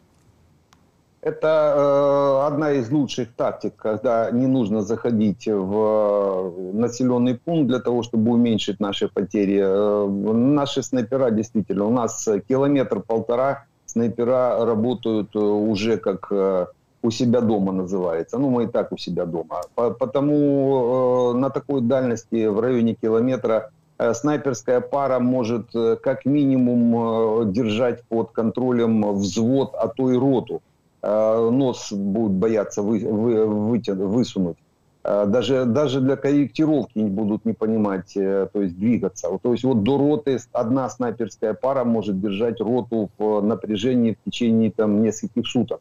Это 1.20 1.74
э, 1.76 2.46
одна 2.46 2.72
из 2.72 2.90
лучших 2.92 3.34
тактик, 3.34 3.74
когда 3.76 4.30
не 4.30 4.46
нужно 4.46 4.82
заходить 4.82 5.46
в 5.46 5.74
э, 5.74 6.72
населенный 6.74 7.34
пункт 7.34 7.66
для 7.68 7.80
того, 7.80 8.04
чтобы 8.04 8.30
уменьшить 8.32 8.78
наши 8.78 9.08
потери. 9.08 9.60
Э, 9.60 10.06
наши 10.06 10.82
снайпера 10.82 11.30
действительно, 11.30 11.86
у 11.86 11.90
нас 11.90 12.28
километр-полтора 12.48 13.64
снайпера 13.86 14.64
работают 14.64 15.34
э, 15.34 15.40
уже 15.40 15.96
как 15.96 16.28
э, 16.30 16.66
у 17.02 17.10
себя 17.10 17.40
дома 17.40 17.72
называется. 17.72 18.38
Ну, 18.38 18.50
мы 18.50 18.64
и 18.64 18.66
так 18.68 18.92
у 18.92 18.96
себя 18.96 19.26
дома. 19.26 19.62
По- 19.74 19.90
Потому 19.90 21.32
э, 21.34 21.38
на 21.38 21.50
такой 21.50 21.80
дальности 21.80 22.46
в 22.46 22.60
районе 22.60 22.94
километра 22.94 23.70
э, 23.98 24.14
снайперская 24.14 24.80
пара 24.80 25.18
может 25.18 25.72
как 26.00 26.24
минимум 26.26 27.52
держать 27.52 28.04
под 28.04 28.30
контролем 28.30 29.14
взвод, 29.14 29.74
а 29.74 29.88
то 29.88 30.12
и 30.12 30.16
роту 30.16 30.62
нос 31.02 31.92
будет 31.92 32.32
бояться 32.32 32.82
вы, 32.82 32.98
вы, 33.00 33.34
вытя- 33.76 33.94
высунуть. 33.94 34.56
Э, 35.04 35.26
Даже, 35.26 35.64
даже 35.64 36.00
для 36.00 36.16
корректировки 36.16 36.98
будут 36.98 37.44
не 37.44 37.52
понимать, 37.52 38.16
э, 38.16 38.48
то 38.52 38.62
есть 38.62 38.76
двигаться. 38.78 39.28
То 39.42 39.52
есть 39.52 39.64
вот 39.64 39.82
до 39.82 39.96
роты 39.96 40.38
одна 40.52 40.88
снайперская 40.90 41.54
пара 41.54 41.84
может 41.84 42.20
держать 42.20 42.60
роту 42.60 43.08
в 43.18 43.40
напряжении 43.40 44.12
в 44.12 44.30
течение 44.30 44.70
там, 44.70 45.02
нескольких 45.02 45.46
суток 45.46 45.80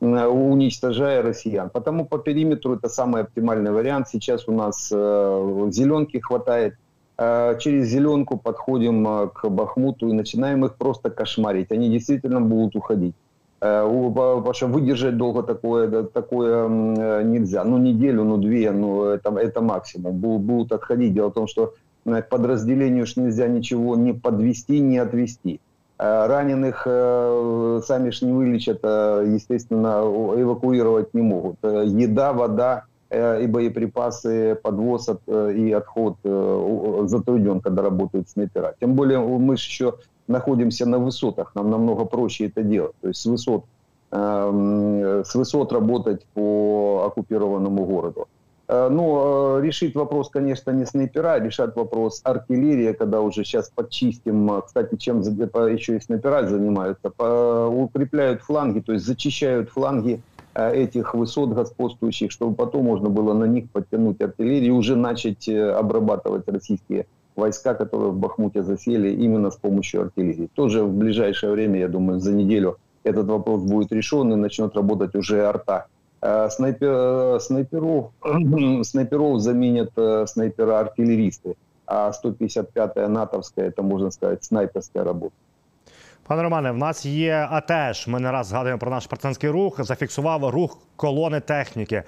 э, 0.00 0.26
уничтожая 0.26 1.22
россиян. 1.22 1.70
Потому 1.70 2.04
по 2.04 2.18
периметру 2.18 2.74
это 2.74 2.88
самый 2.88 3.22
оптимальный 3.22 3.72
вариант. 3.72 4.08
Сейчас 4.08 4.46
у 4.46 4.52
нас 4.52 4.90
э, 4.92 5.68
зеленки 5.72 6.18
хватает. 6.18 6.74
Э, 7.18 7.56
через 7.58 7.88
зеленку 7.88 8.36
подходим 8.38 9.06
э, 9.08 9.28
к 9.28 9.48
Бахмуту 9.48 10.08
и 10.08 10.12
начинаем 10.12 10.64
их 10.64 10.76
просто 10.76 11.10
кошмарить. 11.10 11.72
Они 11.72 11.88
действительно 11.88 12.40
будут 12.40 12.76
уходить. 12.76 13.14
Э, 13.62 13.84
Потому 14.14 14.72
выдержать 14.72 15.16
долго 15.16 15.42
такое, 15.42 16.04
такое 16.04 16.66
э, 16.66 17.22
нельзя. 17.24 17.64
Ну, 17.64 17.78
неделю, 17.78 18.24
ну, 18.24 18.38
две, 18.38 18.70
ну, 18.70 19.04
это, 19.04 19.30
это 19.38 19.60
максимум. 19.60 20.16
Бу- 20.16 20.38
Будут 20.38 20.72
отходить. 20.72 21.12
Дело 21.14 21.28
в 21.28 21.34
том, 21.34 21.46
что 21.46 21.74
к 22.06 22.28
подразделению 22.30 23.06
ж 23.06 23.16
нельзя 23.16 23.46
ничего 23.48 23.96
не 23.96 24.14
подвести, 24.14 24.80
не 24.80 24.98
отвести. 24.98 25.60
Э, 25.98 26.26
Раненых 26.26 26.86
сами 27.84 28.10
ж 28.10 28.22
не 28.22 28.32
вылечат, 28.32 28.82
естественно, 28.82 30.00
эвакуировать 30.36 31.12
не 31.14 31.20
могут. 31.22 31.56
Еда, 31.62 32.32
вода 32.32 32.84
и 33.12 33.46
боеприпасы, 33.46 34.56
подвоз 34.62 35.08
и 35.28 35.72
отход 35.72 36.14
затруднен, 36.22 37.60
когда 37.60 37.82
работают 37.82 38.28
снайпера. 38.28 38.74
Тем 38.80 38.94
более 38.94 39.18
мы 39.18 39.56
же 39.56 39.64
еще 39.64 39.94
находимся 40.30 40.86
на 40.86 40.98
высотах, 40.98 41.54
нам 41.54 41.70
намного 41.70 42.04
проще 42.04 42.46
это 42.46 42.62
делать. 42.62 42.92
То 43.00 43.08
есть 43.08 43.20
с 43.20 43.26
высот, 43.26 43.64
эм, 44.12 45.24
с 45.24 45.34
высот 45.34 45.72
работать 45.72 46.24
по 46.34 47.04
оккупированному 47.06 47.84
городу. 47.84 48.26
Э, 48.68 48.88
Ну, 48.88 49.58
э, 49.58 49.62
решить 49.66 49.96
вопрос, 49.96 50.30
конечно, 50.30 50.70
не 50.72 50.86
снайпера, 50.86 51.40
решать 51.40 51.76
вопрос 51.76 52.20
артиллерия, 52.24 52.94
когда 52.94 53.20
уже 53.20 53.44
сейчас 53.44 53.70
подчистим. 53.74 54.50
Э, 54.52 54.62
Кстати, 54.64 54.96
чем 54.96 55.20
еще 55.20 55.96
и 55.96 56.00
снайпера 56.00 56.46
занимаются, 56.46 57.10
по- 57.10 57.66
укрепляют 57.66 58.42
фланги, 58.42 58.80
то 58.80 58.92
есть 58.92 59.04
зачищают 59.04 59.70
фланги 59.70 60.20
э, 60.54 60.72
этих 60.84 61.14
высот 61.14 61.50
господствующих, 61.50 62.30
чтобы 62.30 62.54
потом 62.54 62.84
можно 62.84 63.08
было 63.08 63.34
на 63.34 63.44
них 63.46 63.64
подтянуть 63.72 64.20
артиллерию 64.22 64.74
и 64.74 64.78
уже 64.78 64.96
начать 64.96 65.48
э, 65.48 65.72
обрабатывать 65.72 66.48
российские 66.48 67.06
войска, 67.35 67.73
которые 67.73 68.11
в 68.11 68.17
Бахмуте 68.17 68.63
засели 68.63 69.09
именно 69.09 69.51
с 69.51 69.55
помощью 69.55 70.01
артиллерии. 70.01 70.49
Тоже 70.55 70.83
в 70.83 70.93
ближайшее 70.93 71.51
время, 71.51 71.79
я 71.79 71.87
думаю, 71.87 72.19
за 72.19 72.31
неделю 72.31 72.77
этот 73.03 73.27
вопрос 73.27 73.61
будет 73.61 73.91
решен 73.91 74.33
и 74.33 74.35
начнет 74.35 74.75
работать 74.75 75.15
уже 75.15 75.45
арта. 75.45 75.85
Э, 76.21 76.49
Снайпер, 76.49 76.89
э, 76.89 77.39
снайперов, 77.39 78.11
снайперов 78.83 79.39
заменят 79.41 79.91
э, 79.97 80.25
снайпера-артиллеристы, 80.27 81.55
а 81.85 82.11
155-я 82.11 83.09
натовская, 83.09 83.67
это, 83.67 83.83
можно 83.83 84.11
сказать, 84.11 84.43
снайперская 84.43 85.03
работа. 85.03 85.35
Пане 86.27 86.41
Романе, 86.41 86.71
в 86.71 86.77
нас 86.77 87.05
є 87.05 87.47
АТЕШ. 87.51 88.07
Ми 88.07 88.19
не 88.19 88.31
раз 88.31 88.47
згадуємо 88.47 88.79
про 88.79 88.91
наш 88.91 89.07
партизанський 89.07 89.49
рух. 89.49 89.83
Зафіксував 89.83 90.49
рух 90.49 90.77
колони 90.95 91.39
техніки. 91.39 92.03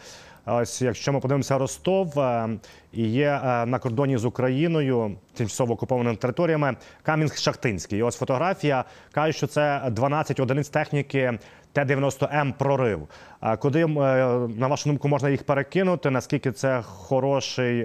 Ось 0.46 0.82
якщо 0.82 1.12
ми 1.12 1.20
подивимося 1.20 1.58
Ростов, 1.58 2.20
е, 2.20 2.48
і 2.92 3.08
є 3.08 3.40
е, 3.44 3.66
на 3.66 3.78
кордоні 3.78 4.16
з 4.16 4.24
Україною, 4.24 5.16
тимчасово 5.34 5.74
окупованими 5.74 6.16
територіями, 6.16 6.76
Кам'янськ-Шахтинський. 7.04 8.06
Ось 8.06 8.16
фотографія 8.16 8.84
каже, 9.12 9.32
що 9.32 9.46
це 9.46 9.82
12 9.90 10.40
одиниць 10.40 10.68
техніки 10.68 11.38
Т-90М 11.72 12.52
прорив. 12.58 13.08
А 13.40 13.56
Куди, 13.56 13.80
е, 13.80 13.86
на 14.56 14.66
вашу 14.66 14.88
думку, 14.88 15.08
можна 15.08 15.30
їх 15.30 15.42
перекинути? 15.42 16.10
Наскільки 16.10 16.52
це 16.52 16.82
хороший 16.82 17.84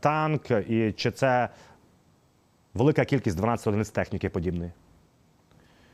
танк, 0.00 0.50
і 0.50 0.92
чи 0.96 1.10
це 1.10 1.48
велика 2.74 3.04
кількість 3.04 3.36
12 3.36 3.66
одиниць 3.66 3.90
техніки 3.90 4.28
подібної? 4.28 4.70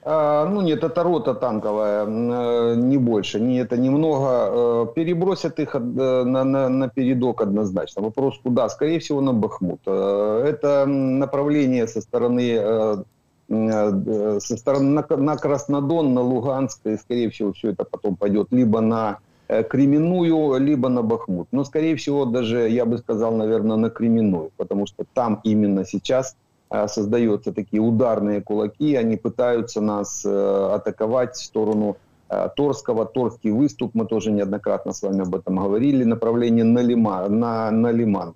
А, 0.04 0.44
ну 0.46 0.62
нет, 0.62 0.82
это 0.82 1.04
рота 1.04 1.34
танковая, 1.34 2.04
э, 2.06 2.74
не 2.74 2.96
больше, 2.98 3.38
не 3.38 3.58
это 3.58 3.76
немного. 3.76 4.26
Э, 4.26 4.86
перебросят 4.94 5.60
их 5.60 5.74
на, 5.74 6.44
на, 6.44 6.68
на 6.68 6.88
передок 6.88 7.40
однозначно. 7.40 8.02
Вопрос 8.02 8.40
куда? 8.42 8.68
Скорее 8.68 8.98
всего 8.98 9.20
на 9.20 9.32
Бахмут. 9.32 9.80
Это 9.86 10.86
направление 10.86 11.86
со 11.86 12.00
стороны 12.00 13.04
со 13.48 14.56
стороны 14.56 15.04
на, 15.08 15.16
на 15.16 15.36
Краснодон, 15.36 16.14
на 16.14 16.22
Луганск, 16.22 16.86
и 16.86 16.96
скорее 16.96 17.28
всего 17.28 17.52
все 17.52 17.70
это 17.70 17.84
потом 17.84 18.16
пойдет 18.16 18.48
либо 18.50 18.80
на 18.80 19.18
Кременную, 19.46 20.58
либо 20.58 20.88
на 20.88 21.02
Бахмут. 21.02 21.48
Но 21.52 21.64
скорее 21.64 21.94
всего 21.96 22.24
даже, 22.24 22.68
я 22.70 22.86
бы 22.86 22.96
сказал, 22.96 23.36
наверное, 23.36 23.76
на 23.76 23.90
Кременную, 23.90 24.52
потому 24.56 24.86
что 24.86 25.04
там 25.12 25.40
именно 25.44 25.84
сейчас 25.84 26.34
Э, 26.34 26.51
создаются 26.88 27.52
такие 27.52 27.82
ударные 27.82 28.40
кулаки, 28.40 28.94
они 28.94 29.16
пытаются 29.16 29.80
нас 29.80 30.24
э, 30.24 30.74
атаковать 30.74 31.36
в 31.36 31.44
сторону 31.44 31.96
э, 32.28 32.48
Торского, 32.56 33.04
Торский 33.04 33.50
выступ, 33.50 33.94
мы 33.94 34.06
тоже 34.06 34.32
неоднократно 34.32 34.92
с 34.92 35.02
вами 35.02 35.22
об 35.22 35.34
этом 35.34 35.56
говорили, 35.56 36.04
направление 36.04 36.64
на, 36.64 36.80
Лима, 36.80 37.28
на, 37.28 37.70
на 37.70 37.92
Лиман. 37.92 38.34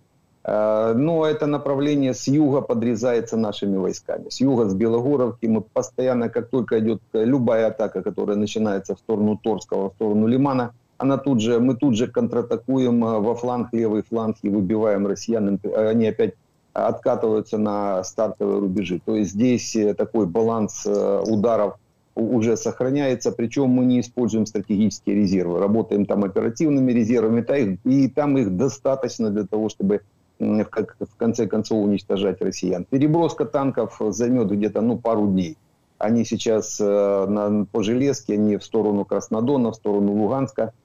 Но 0.49 1.26
это 1.26 1.47
направление 1.47 2.14
с 2.14 2.28
юга 2.28 2.61
подрезается 2.61 3.37
нашими 3.37 3.76
войсками. 3.78 4.28
С 4.28 4.40
юга, 4.40 4.69
с 4.69 4.75
Белогоровки 4.75 5.47
мы 5.47 5.61
постоянно, 5.61 6.28
как 6.28 6.50
только 6.50 6.78
идет 6.78 7.02
любая 7.12 7.66
атака, 7.66 8.00
которая 8.00 8.37
начинается 8.37 8.95
в 8.95 9.00
сторону 9.00 9.37
Торского, 9.43 9.90
в 9.90 9.95
сторону 9.95 10.28
Лимана, 10.28 10.73
она 10.99 11.19
тут 11.19 11.40
же, 11.40 11.59
мы 11.59 11.75
тут 11.75 11.97
же 11.97 12.07
контратакуем 12.07 13.00
во 13.00 13.35
фланг, 13.35 13.69
левый 13.73 14.02
фланг 14.02 14.37
и 14.43 14.49
выбиваем 14.49 15.07
россиян. 15.07 15.61
Они 15.75 16.07
опять 16.07 16.35
откатываются 16.76 17.59
на 17.59 18.04
стартовые 18.04 18.61
рубежи. 18.61 19.00
То 19.04 19.16
есть 19.16 19.33
здесь 19.33 19.75
э, 19.75 19.95
такой 19.95 20.26
баланс 20.26 20.85
э, 20.87 21.23
ударов 21.26 21.76
уже 22.14 22.56
сохраняется, 22.56 23.33
причем 23.33 23.68
мы 23.68 23.85
не 23.85 24.00
используем 24.00 24.47
стратегические 24.47 25.16
резервы, 25.16 25.59
работаем 25.59 26.06
там 26.06 26.25
оперативными 26.25 26.92
резервами, 26.92 27.78
и 27.85 28.09
там 28.09 28.38
их 28.38 28.56
достаточно 28.56 29.30
для 29.30 29.45
того, 29.45 29.68
чтобы 29.68 30.00
в 30.38 31.16
конце 31.16 31.47
концов 31.47 31.85
уничтожать 31.85 32.40
россиян. 32.40 32.85
Переброска 32.85 33.45
танков 33.45 34.00
займет 34.11 34.50
где-то 34.50 34.80
ну, 34.83 34.99
пару 34.99 35.26
дней. 35.26 35.56
Они 35.99 36.25
сейчас 36.25 36.78
э, 36.78 37.26
на, 37.26 37.64
по 37.64 37.83
железке, 37.83 38.35
они 38.35 38.56
в 38.59 38.64
сторону 38.64 39.04
Краснодона, 39.06 39.73
в 39.73 39.76
сторону 39.76 40.12
Луганска– 40.12 40.73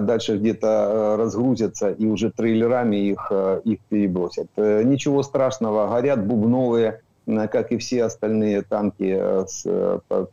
дальше 0.00 0.36
где-то 0.36 0.66
э, 0.66 1.16
разгрузятся 1.16 1.90
и 1.90 2.06
уже 2.06 2.30
трейлерами 2.30 2.96
их, 2.96 3.28
э, 3.30 3.60
их 3.64 3.78
перебросят. 3.88 4.46
Э, 4.56 4.82
ничего 4.84 5.22
страшного, 5.22 5.88
горят 5.88 6.26
бубновые, 6.26 7.00
как 7.26 7.72
и 7.72 7.76
все 7.76 8.04
остальные 8.04 8.62
танки 8.62 9.20
с, 9.46 9.66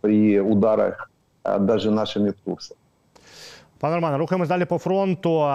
при 0.02 0.40
ударах 0.40 1.12
даже 1.60 1.92
нашими 1.92 2.34
курсами. 2.44 2.80
Пане 3.80 3.96
Романе, 3.96 4.18
рухаємось 4.18 4.50
далі 4.50 4.66
по 4.66 4.78
фронту. 4.78 5.48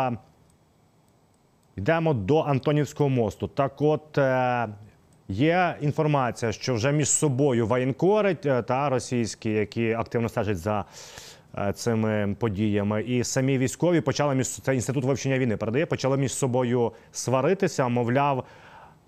Йдемо 1.76 2.14
до 2.14 2.40
Антонівського 2.40 3.08
мосту. 3.08 3.48
Так, 3.48 3.82
от 3.82 4.18
є 5.28 5.76
інформація, 5.80 6.52
що 6.52 6.74
вже 6.74 6.92
між 6.92 7.10
собою 7.10 7.66
воєнкори 7.66 8.34
та 8.34 8.88
російські, 8.88 9.50
які 9.50 9.92
активно 9.92 10.28
стежать 10.28 10.58
за 10.58 10.84
Е, 10.84 11.27
цими 11.73 12.35
подіями. 12.39 13.01
І 13.01 13.23
самі 13.23 13.57
військові 13.57 14.01
почали 14.01 14.35
між 14.35 14.47
це 14.47 14.75
інститут 14.75 15.05
вивчення 15.05 15.39
війни 15.39 15.57
передає, 15.57 15.85
почали 15.85 16.17
між 16.17 16.33
собою 16.33 16.91
сваритися. 17.11 17.87
Мовляв, 17.87 18.43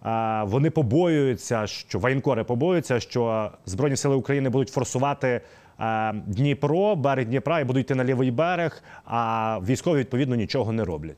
е, 0.05 0.43
вони 0.43 0.69
побоюються, 0.69 1.67
що 1.67 1.99
воєнкори 1.99 2.43
побоюються, 2.43 2.99
що 2.99 3.51
збройні 3.65 3.95
сили 3.95 4.15
України 4.15 4.49
будуть 4.49 4.69
форсувати. 4.69 5.41
Е, 5.79 6.13
Дніпро, 6.13 6.95
берег 6.95 7.25
Дніпра 7.25 7.59
і 7.59 7.63
будуть 7.63 7.85
йти 7.85 7.95
на 7.95 8.03
лівий 8.03 8.31
берег, 8.31 8.83
а 9.05 9.59
військові 9.67 9.99
відповідно 9.99 10.35
нічого 10.35 10.71
не 10.71 10.83
роблять. 10.83 11.17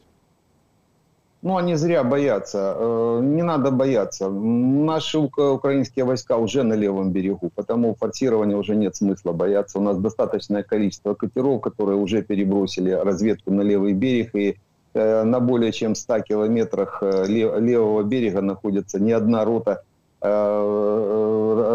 Ну, 1.44 1.58
они 1.58 1.76
зря 1.76 2.04
боятся. 2.06 2.74
Э, 2.78 3.20
не 3.22 3.44
надо 3.44 3.70
бояться. 3.72 4.30
Наши 4.30 5.20
украинские 5.20 6.06
войска 6.06 6.38
уже 6.38 6.64
на 6.64 6.74
левом 6.74 7.12
берегу, 7.12 7.52
потому 7.54 7.96
форсирования 7.96 8.56
уже 8.56 8.78
нет 8.78 8.96
смысла 8.96 9.34
бояться. 9.34 9.78
У 9.78 9.82
нас 9.82 9.98
достаточное 9.98 10.64
количество 10.64 11.16
катеров, 11.16 11.60
которые 11.60 11.98
уже 11.98 12.22
перебросили 12.22 12.92
разведку 12.92 13.52
на 13.52 13.60
левый 13.62 13.92
берег. 13.92 14.34
И 14.36 14.56
э, 14.94 15.24
на 15.24 15.42
более 15.42 15.74
чем 15.74 15.96
100 15.96 16.22
километрах 16.22 17.00
э, 17.04 17.26
левого 17.28 18.04
берега 18.04 18.40
находится 18.42 19.02
не 19.02 19.12
одна 19.12 19.44
рота, 19.44 19.84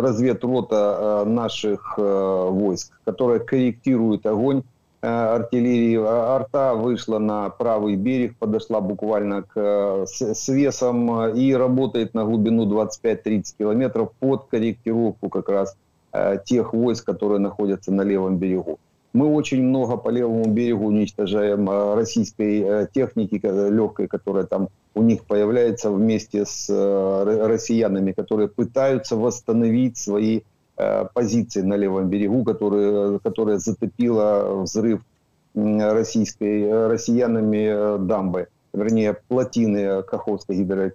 разведрота 0.01 1.25
наших 1.27 1.99
войск, 1.99 2.99
которая 3.05 3.41
корректирует 3.41 4.25
огонь 4.25 4.63
артиллерии. 5.01 5.97
Арта 5.97 6.75
вышла 6.75 7.19
на 7.19 7.51
правый 7.51 7.97
берег, 7.97 8.37
подошла 8.37 8.81
буквально 8.81 9.43
к, 9.43 9.53
э, 9.55 10.05
с, 10.07 10.35
с 10.35 10.49
весом 10.49 11.21
э, 11.21 11.39
и 11.39 11.55
работает 11.55 12.15
на 12.15 12.25
глубину 12.25 12.67
25-30 12.67 13.55
километров 13.59 14.13
под 14.19 14.47
корректировку 14.47 15.29
как 15.29 15.49
раз 15.49 15.77
э, 16.13 16.39
тех 16.45 16.73
войск, 16.73 17.05
которые 17.05 17.39
находятся 17.39 17.93
на 17.93 18.03
левом 18.03 18.39
берегу. 18.39 18.79
Мы 19.13 19.27
очень 19.27 19.63
много 19.63 19.97
по 19.97 20.11
левому 20.11 20.51
берегу 20.51 20.87
уничтожаем 20.87 21.71
э, 21.71 21.95
российской 21.95 22.61
э, 22.61 22.89
техники 22.93 23.41
легкой, 23.43 24.09
которая 24.09 24.45
там 24.45 24.69
у 24.95 25.03
них 25.03 25.25
появляется 25.25 25.91
вместе 25.91 26.45
с 26.45 26.69
россиянами, 26.69 28.11
которые 28.11 28.49
пытаются 28.49 29.15
восстановить 29.15 29.97
свои 29.97 30.41
Э, 30.81 31.07
позиции 31.13 31.63
на 31.63 31.75
левом 31.75 32.09
берегу, 32.09 32.45
которые, 32.45 33.19
которая 33.19 33.59
затопила 33.59 34.63
взрыв 34.63 35.01
российской, 35.55 36.63
э, 36.63 36.87
россиянами 36.87 37.67
э, 37.69 37.99
дамбы, 37.99 38.47
вернее, 38.73 39.17
плотины 39.27 40.05
Каховской, 40.05 40.55
гидро, 40.59 40.93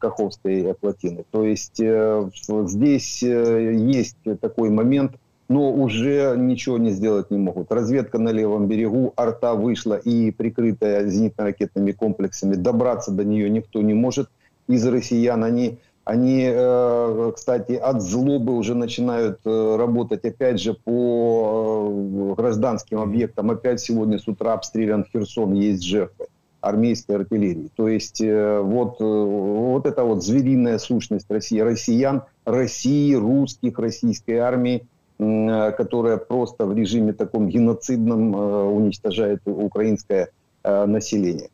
Каховской 0.00 0.74
плотины. 0.80 1.24
То 1.30 1.44
есть 1.44 1.76
здесь 1.76 3.22
есть 3.22 4.16
такой 4.40 4.70
момент, 4.70 5.12
но 5.48 5.72
уже 5.72 6.34
ничего 6.36 6.76
не 6.76 6.90
сделать 6.90 7.30
не 7.30 7.38
могут. 7.38 7.70
Разведка 7.70 8.18
на 8.18 8.30
левом 8.30 8.66
берегу, 8.66 9.12
арта 9.14 9.54
вышла 9.54 9.94
и 9.94 10.32
прикрытая 10.32 11.06
зенитно-ракетными 11.06 11.92
комплексами, 11.92 12.56
добраться 12.56 13.12
до 13.12 13.24
нее 13.24 13.50
никто 13.50 13.82
не 13.82 13.94
может 13.94 14.28
из 14.66 14.84
россиян. 14.84 15.44
Они 15.44 15.78
они, 16.06 16.48
э, 16.48 17.32
кстати, 17.34 17.72
от 17.72 18.00
злобы 18.00 18.56
уже 18.56 18.76
начинают 18.76 19.40
э, 19.44 19.76
работать 19.76 20.24
опять 20.24 20.60
же 20.60 20.74
по 20.74 21.90
э, 21.90 22.34
гражданским 22.36 23.00
объектам. 23.00 23.50
Опять 23.50 23.80
сегодня 23.80 24.20
с 24.20 24.28
утра 24.28 24.52
обстрелян 24.52 25.04
Херсон, 25.12 25.54
есть 25.54 25.82
жертвы 25.82 26.26
армейской 26.60 27.16
артиллерии. 27.16 27.70
То 27.74 27.88
есть 27.88 28.20
вот, 28.20 29.00
вот 29.00 29.86
эта 29.86 30.04
вот 30.04 30.24
звериная 30.24 30.78
сущность 30.78 31.26
России, 31.28 31.60
россиян, 31.60 32.22
России, 32.44 33.14
русских, 33.14 33.78
российской 33.78 34.38
армии, 34.38 34.86
которая 35.16 36.16
просто 36.16 36.66
в 36.66 36.76
режиме 36.76 37.12
таком 37.12 37.48
геноцидном 37.48 38.34
уничтожает 38.34 39.42
украинское 39.44 40.30
население. 40.64 41.50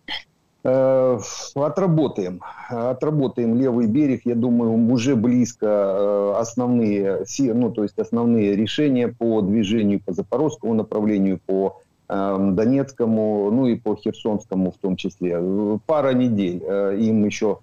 Э, 0.69 1.17
отработаем. 1.55 2.41
Отработаем 2.69 3.55
левый 3.55 3.87
берег. 3.87 4.21
Я 4.25 4.35
думаю, 4.35 4.91
уже 4.91 5.15
близко 5.15 5.65
э, 5.65 6.33
основные, 6.39 7.23
ну, 7.39 7.71
то 7.71 7.83
есть 7.83 7.97
основные 7.99 8.55
решения 8.55 9.07
по 9.07 9.41
движению 9.41 10.01
по 10.05 10.11
запорожскому 10.11 10.73
направлению, 10.73 11.39
по 11.45 11.79
эм, 12.09 12.55
Донецкому, 12.55 13.49
ну 13.51 13.67
и 13.67 13.75
по 13.75 13.95
Херсонскому 13.95 14.71
в 14.71 14.77
том 14.77 14.97
числе. 14.97 15.41
Пара 15.85 16.13
недель 16.13 16.61
э, 16.67 16.97
им 16.99 17.25
еще 17.25 17.59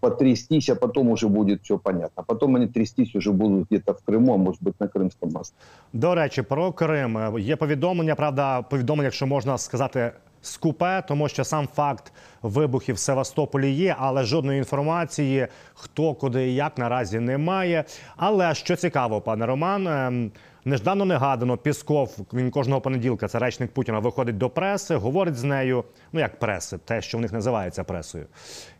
потрястись, 0.00 0.68
а 0.70 0.74
потом 0.74 1.10
уже 1.10 1.28
будет 1.28 1.62
все 1.62 1.78
понятно. 1.78 2.24
Потом 2.26 2.56
они 2.56 2.66
трястись 2.66 3.14
уже 3.14 3.32
будуть 3.32 3.66
где-то 3.70 3.92
в 3.92 4.02
Криму, 4.02 4.34
а 4.34 4.36
може 4.36 4.58
бути 4.60 4.76
на 4.80 4.88
Кримському 4.88 5.32
мосту. 5.32 5.56
До 5.92 6.14
речі, 6.14 6.42
про 6.42 6.72
Крим 6.72 7.18
є 7.38 7.56
повідомлення. 7.56 8.14
Правда, 8.14 8.62
повідомлення, 8.62 9.06
якщо 9.06 9.26
можна 9.26 9.58
сказати, 9.58 10.12
скупе, 10.41 11.03
тому 11.07 11.29
що 11.29 11.43
сам 11.43 11.67
факт 11.75 12.13
вибухів 12.41 12.95
в 12.95 12.99
Севастополі 12.99 13.71
є, 13.71 13.95
але 13.99 14.23
жодної 14.23 14.57
інформації, 14.57 15.47
хто 15.73 16.13
куди 16.13 16.47
і 16.47 16.55
як 16.55 16.77
наразі 16.77 17.19
немає. 17.19 17.83
Але 18.17 18.55
що 18.55 18.75
цікаво, 18.75 19.21
пане 19.21 19.45
Роман. 19.45 19.87
Ем, 19.87 20.31
неждано 20.65 21.05
негадано 21.05 21.57
Пісков 21.57 22.17
він 22.33 22.51
кожного 22.51 22.81
понеділка, 22.81 23.27
це 23.27 23.39
речник 23.39 23.71
Путіна, 23.71 23.99
виходить 23.99 24.37
до 24.37 24.49
преси, 24.49 24.95
говорить 24.95 25.35
з 25.35 25.43
нею. 25.43 25.83
Ну 26.13 26.19
як 26.19 26.39
преси, 26.39 26.77
те, 26.77 27.01
що 27.01 27.17
в 27.17 27.21
них 27.21 27.33
називається 27.33 27.83
пресою, 27.83 28.25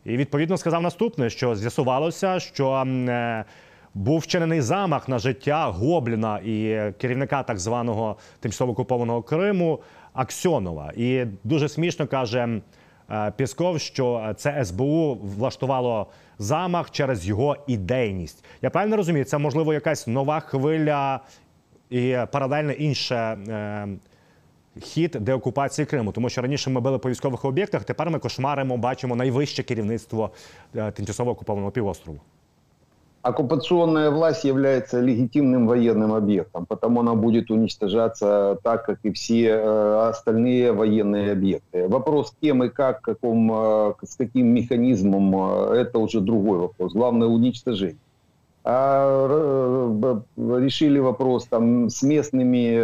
і 0.05 0.17
відповідно 0.17 0.57
сказав 0.57 0.81
наступне: 0.81 1.29
що 1.29 1.55
з'ясувалося, 1.55 2.39
що 2.39 2.73
е, 2.73 3.45
був 3.93 4.19
вчинений 4.19 4.61
замах 4.61 5.09
на 5.09 5.19
життя 5.19 5.65
Гобліна 5.65 6.37
і 6.37 6.79
керівника 6.97 7.43
так 7.43 7.59
званого 7.59 8.17
тимчасово 8.39 8.71
окупованого 8.71 9.21
Криму 9.21 9.79
Аксьонова. 10.19 10.91
І 10.95 11.25
дуже 11.43 11.69
смішно 11.69 12.07
каже 12.07 12.61
е, 13.11 13.31
Пісков, 13.37 13.79
що 13.79 14.33
це 14.37 14.65
СБУ 14.65 15.15
влаштувало 15.15 16.07
замах 16.39 16.91
через 16.91 17.27
його 17.27 17.57
ідейність. 17.67 18.45
Я 18.61 18.69
правильно 18.69 18.97
розумію, 18.97 19.25
це 19.25 19.37
можливо 19.37 19.73
якась 19.73 20.07
нова 20.07 20.39
хвиля 20.39 21.19
і 21.89 22.17
паралельно 22.31 22.71
інше. 22.71 23.15
Е, 23.15 23.87
Хід 24.81 25.11
деокупації 25.19 25.85
Криму, 25.85 26.11
тому 26.11 26.29
що 26.29 26.41
раніше 26.41 26.69
ми 26.69 26.81
били 26.81 26.97
по 26.97 27.09
військових 27.09 27.45
об'єктах. 27.45 27.83
Тепер 27.83 28.09
ми 28.09 28.19
кошмаримо, 28.19 28.77
бачимо 28.77 29.15
найвище 29.15 29.63
керівництво 29.63 30.31
е, 30.75 30.91
тимчасово 30.91 31.31
окупованого 31.31 31.71
півострову. 31.71 32.19
Оккупационная 33.21 34.11
власть 34.11 34.45
является 34.45 35.01
легитимным 35.01 35.67
военным 35.67 36.13
объектом, 36.13 36.65
потому 36.65 37.01
она 37.01 37.15
будет 37.15 37.51
уничтожаться 37.51 38.57
так, 38.63 38.85
как 38.85 38.99
и 39.03 39.11
все 39.11 39.47
э, 39.49 40.09
остальные 40.09 40.71
военные 40.71 41.33
объекты. 41.33 41.89
Вопрос, 41.89 42.33
кем 42.41 42.63
и 42.63 42.69
как, 42.69 43.01
каком, 43.01 43.51
э, 43.51 43.93
с 44.03 44.15
каким 44.15 44.47
механизмом, 44.47 45.35
э, 45.35 45.81
это 45.81 45.99
уже 45.99 46.21
другой 46.21 46.59
вопрос. 46.59 46.93
Главное 46.93 47.27
уничтожение. 47.27 47.97
А 48.63 49.27
решили 50.37 50.99
вопрос 50.99 51.45
там 51.45 51.89
с 51.89 52.03
местными 52.03 52.75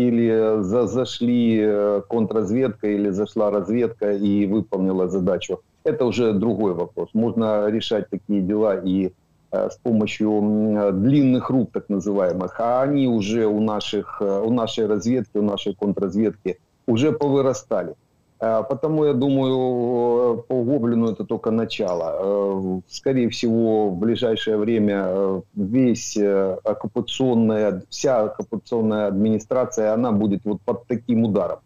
или 0.00 0.62
за- 0.62 0.86
зашли 0.86 2.00
контрразведка 2.08 2.86
или 2.86 3.10
зашла 3.10 3.50
разведка 3.50 4.12
и 4.12 4.46
выполнила 4.46 5.08
задачу. 5.08 5.60
Это 5.84 6.04
уже 6.04 6.32
другой 6.32 6.74
вопрос. 6.74 7.08
Можно 7.12 7.68
решать 7.68 8.08
такие 8.10 8.40
дела 8.40 8.76
и 8.76 9.10
с 9.52 9.76
помощью 9.82 10.30
э, 10.30 10.92
длинных 10.92 11.50
рук, 11.50 11.70
так 11.72 11.88
называемых, 11.88 12.58
а 12.58 12.82
они 12.82 13.06
уже 13.06 13.46
у, 13.46 13.60
наших, 13.60 14.18
э, 14.20 14.42
у 14.44 14.50
нашей 14.50 14.86
разведки, 14.86 15.36
у 15.38 15.42
нашей 15.42 15.74
контрразведки 15.74 16.58
уже 16.86 17.12
повырастали. 17.12 17.94
Э, 18.40 18.62
Потому 18.68 19.04
я 19.04 19.12
думаю, 19.12 20.38
э, 20.38 20.42
по 20.48 20.64
Гоблину 20.64 21.10
это 21.10 21.24
только 21.24 21.50
начало. 21.50 22.16
Э, 22.18 22.80
Скорее 22.88 23.28
всего, 23.28 23.90
в 23.90 23.98
ближайшее 23.98 24.56
время 24.56 25.04
э, 25.06 25.40
весь 25.54 26.16
э, 26.16 26.56
оккупационная, 26.64 27.82
вся 27.90 28.22
оккупационная 28.22 29.08
администрация, 29.08 29.92
она 29.92 30.12
будет 30.12 30.44
вот 30.44 30.60
под 30.62 30.86
таким 30.86 31.24
ударом. 31.24 31.58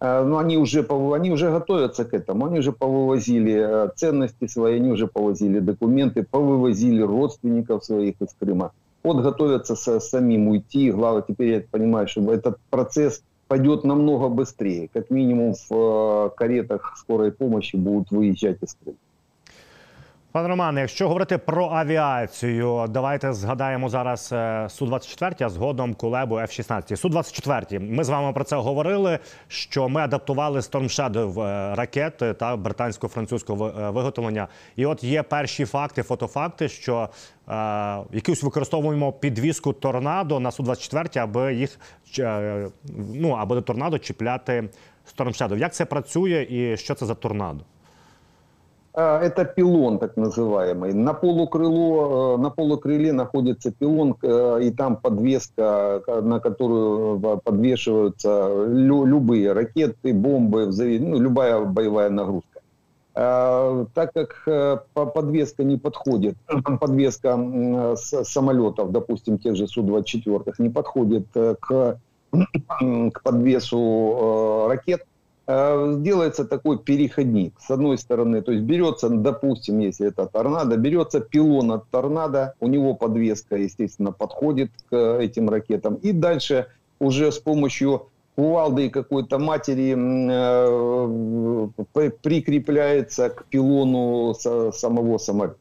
Э, 0.00 0.24
Но 0.24 0.38
они 0.38 0.56
уже, 0.58 0.86
они 1.14 1.30
уже 1.30 1.50
готовятся 1.50 2.04
к 2.04 2.14
этому. 2.14 2.46
Они 2.46 2.58
уже 2.58 2.72
повывозили 2.72 3.86
э, 3.86 3.88
ценности 3.96 4.46
свои, 4.46 4.76
они 4.76 4.90
уже 4.90 5.06
повозили 5.06 5.58
документы, 5.60 6.22
повывозили 6.22 7.02
родственников 7.02 7.84
своих 7.84 8.14
из 8.20 8.28
Крыма. 8.38 8.70
Вот 9.02 9.22
готовятся 9.22 9.76
со- 9.76 10.00
самим 10.00 10.48
уйти. 10.48 10.90
Главное, 10.92 11.24
теперь 11.26 11.52
я 11.52 11.62
понимаю, 11.70 12.08
что 12.08 12.32
этот 12.32 12.58
процесс 12.70 13.22
пойдет 13.48 13.84
намного 13.84 14.28
быстрее. 14.28 14.88
Как 14.92 15.10
минимум 15.10 15.54
в 15.54 15.72
э, 15.72 16.30
каретах 16.36 16.96
скорой 16.98 17.32
помощи 17.32 17.76
будут 17.76 18.10
выезжать 18.10 18.58
из 18.62 18.74
Крыма. 18.74 18.98
Пане 20.32 20.48
Романе, 20.48 20.80
якщо 20.80 21.08
говорити 21.08 21.38
про 21.38 21.66
авіацію, 21.66 22.86
давайте 22.88 23.32
згадаємо 23.32 23.88
зараз 23.88 24.30
е, 24.32 24.36
Су-24, 24.70 25.44
а 25.44 25.48
згодом 25.48 25.94
Кулебу 25.94 26.34
F-16. 26.34 26.96
Су-24, 26.96 27.80
ми 27.80 28.04
з 28.04 28.08
вами 28.08 28.32
про 28.32 28.44
це 28.44 28.56
говорили, 28.56 29.18
що 29.48 29.88
ми 29.88 30.00
адаптували 30.00 30.60
Storm 30.60 30.82
Shadow 30.82 31.42
е, 31.42 31.74
ракети 31.74 32.34
та 32.34 32.56
британсько-французького 32.56 33.68
е, 33.68 33.90
виготовлення. 33.90 34.48
І 34.76 34.86
от 34.86 35.04
є 35.04 35.22
перші 35.22 35.64
факти, 35.64 36.02
фотофакти, 36.02 36.68
що 36.68 37.08
е, 37.48 37.52
якусь 38.12 38.42
використовуємо 38.42 39.12
підвіску 39.12 39.72
торнадо 39.72 40.40
на 40.40 40.50
Су-24, 40.50 41.18
аби 41.18 41.54
їх 41.54 41.78
ну, 43.14 43.30
аби 43.30 43.54
до 43.54 43.62
торнадо 43.62 43.98
чіпляти 43.98 44.68
Storm 45.16 45.42
Shadow. 45.42 45.58
Як 45.58 45.74
це 45.74 45.84
працює 45.84 46.46
і 46.50 46.76
що 46.76 46.94
це 46.94 47.06
за 47.06 47.14
торнадо? 47.14 47.64
А, 49.00 49.20
Это 49.22 49.44
пилон, 49.44 49.98
так 50.00 50.16
называемый. 50.16 50.92
На 50.92 51.14
полукрыло, 51.14 52.34
э, 52.34 52.36
на 52.38 52.50
полукрыле 52.50 53.12
находится 53.12 53.70
пилон, 53.70 54.16
э, 54.22 54.58
и 54.64 54.70
там 54.72 54.96
подвеска, 54.96 56.02
на 56.22 56.40
которую 56.40 57.20
э, 57.22 57.38
подвешиваются 57.44 58.66
лю- 58.66 59.04
любые 59.04 59.52
ракеты, 59.52 60.12
бомбы, 60.12 60.66
ну, 60.66 61.20
любая 61.20 61.64
боевая 61.64 62.10
нагрузка. 62.10 62.58
Так 63.14 64.12
как 64.14 64.42
э, 64.46 64.78
по- 64.94 65.06
подвеска 65.06 65.62
не 65.62 65.76
подходит, 65.76 66.34
подвеска 66.80 67.94
самолетов, 67.96 68.90
допустим, 68.90 69.38
тех 69.38 69.54
же 69.54 69.68
Су-24, 69.68 70.54
не 70.58 70.70
подходит 70.70 71.26
э, 71.34 71.54
к, 71.60 72.00
к 73.12 73.22
подвесу 73.22 73.78
э, 73.78 74.68
ракет, 74.68 75.00
э, 75.00 75.17
делается 75.48 76.44
такой 76.44 76.78
переходник. 76.78 77.54
С 77.58 77.70
одной 77.70 77.96
стороны, 77.96 78.42
то 78.42 78.52
есть 78.52 78.64
берется, 78.64 79.08
допустим, 79.08 79.78
если 79.78 80.08
это 80.08 80.26
торнадо, 80.26 80.76
берется 80.76 81.20
пилон 81.20 81.72
от 81.72 81.88
торнадо, 81.88 82.54
у 82.60 82.68
него 82.68 82.94
подвеска, 82.94 83.56
естественно, 83.56 84.12
подходит 84.12 84.70
к 84.90 85.18
этим 85.18 85.48
ракетам. 85.48 85.94
И 85.94 86.12
дальше 86.12 86.66
уже 86.98 87.32
с 87.32 87.38
помощью 87.38 88.08
кувалды 88.36 88.86
и 88.86 88.90
какой-то 88.90 89.38
матери 89.38 89.96
э, 89.96 91.68
при- 91.94 92.10
прикрепляется 92.10 93.30
к 93.30 93.46
пилону 93.46 94.34
самого 94.34 95.16
самолета. 95.16 95.56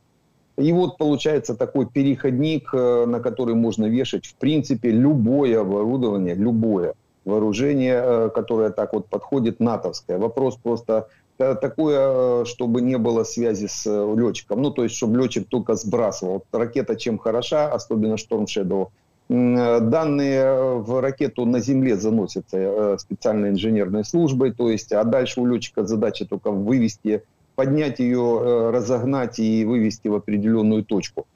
И 0.57 0.73
вот 0.73 0.97
получается 0.97 1.55
такой 1.55 1.85
переходник, 1.85 2.69
э, 2.73 3.05
на 3.05 3.21
который 3.21 3.55
можно 3.55 3.85
вешать, 3.85 4.25
в 4.25 4.35
принципе, 4.35 4.91
любое 4.91 5.61
оборудование, 5.61 6.35
любое 6.35 6.93
вооружение, 7.27 8.01
э, 8.03 8.29
которое 8.33 8.71
так 8.71 8.93
вот 8.93 9.07
подходит, 9.07 9.59
натовское. 9.59 10.17
Вопрос 10.17 10.55
просто 10.55 11.07
э, 11.37 11.55
такое, 11.55 11.99
э, 11.99 12.45
чтобы 12.45 12.81
не 12.81 12.97
было 12.97 13.23
связи 13.23 13.67
с 13.67 13.85
летчиком. 13.85 14.61
Ну, 14.61 14.71
то 14.71 14.83
есть, 14.83 14.95
чтобы 14.95 15.19
летчик 15.19 15.47
только 15.47 15.75
сбрасывал. 15.75 16.43
Ракета 16.51 16.95
чем 16.95 17.17
хороша, 17.17 17.71
особенно 17.71 18.15
Storm 18.15 18.45
Shadow, 18.45 18.87
Данные 19.29 20.79
в 20.79 21.01
ракету 21.01 21.43
на 21.45 21.59
земле 21.59 21.97
заносятся 21.97 22.95
специальной 22.97 23.49
инженерной 23.49 24.05
службой, 24.05 24.53
то 24.53 24.69
есть, 24.69 24.93
а 24.93 25.03
дальше 25.03 25.41
у 25.41 25.45
летчика 25.45 25.85
задача 25.85 26.25
только 26.25 26.49
вывести, 26.49 27.23
поднять 27.55 27.99
ее, 27.99 28.69
разогнать 28.71 29.39
и 29.39 29.65
вывести 29.65 30.07
в 30.07 30.15
определенную 30.15 30.85
точку 30.85 31.27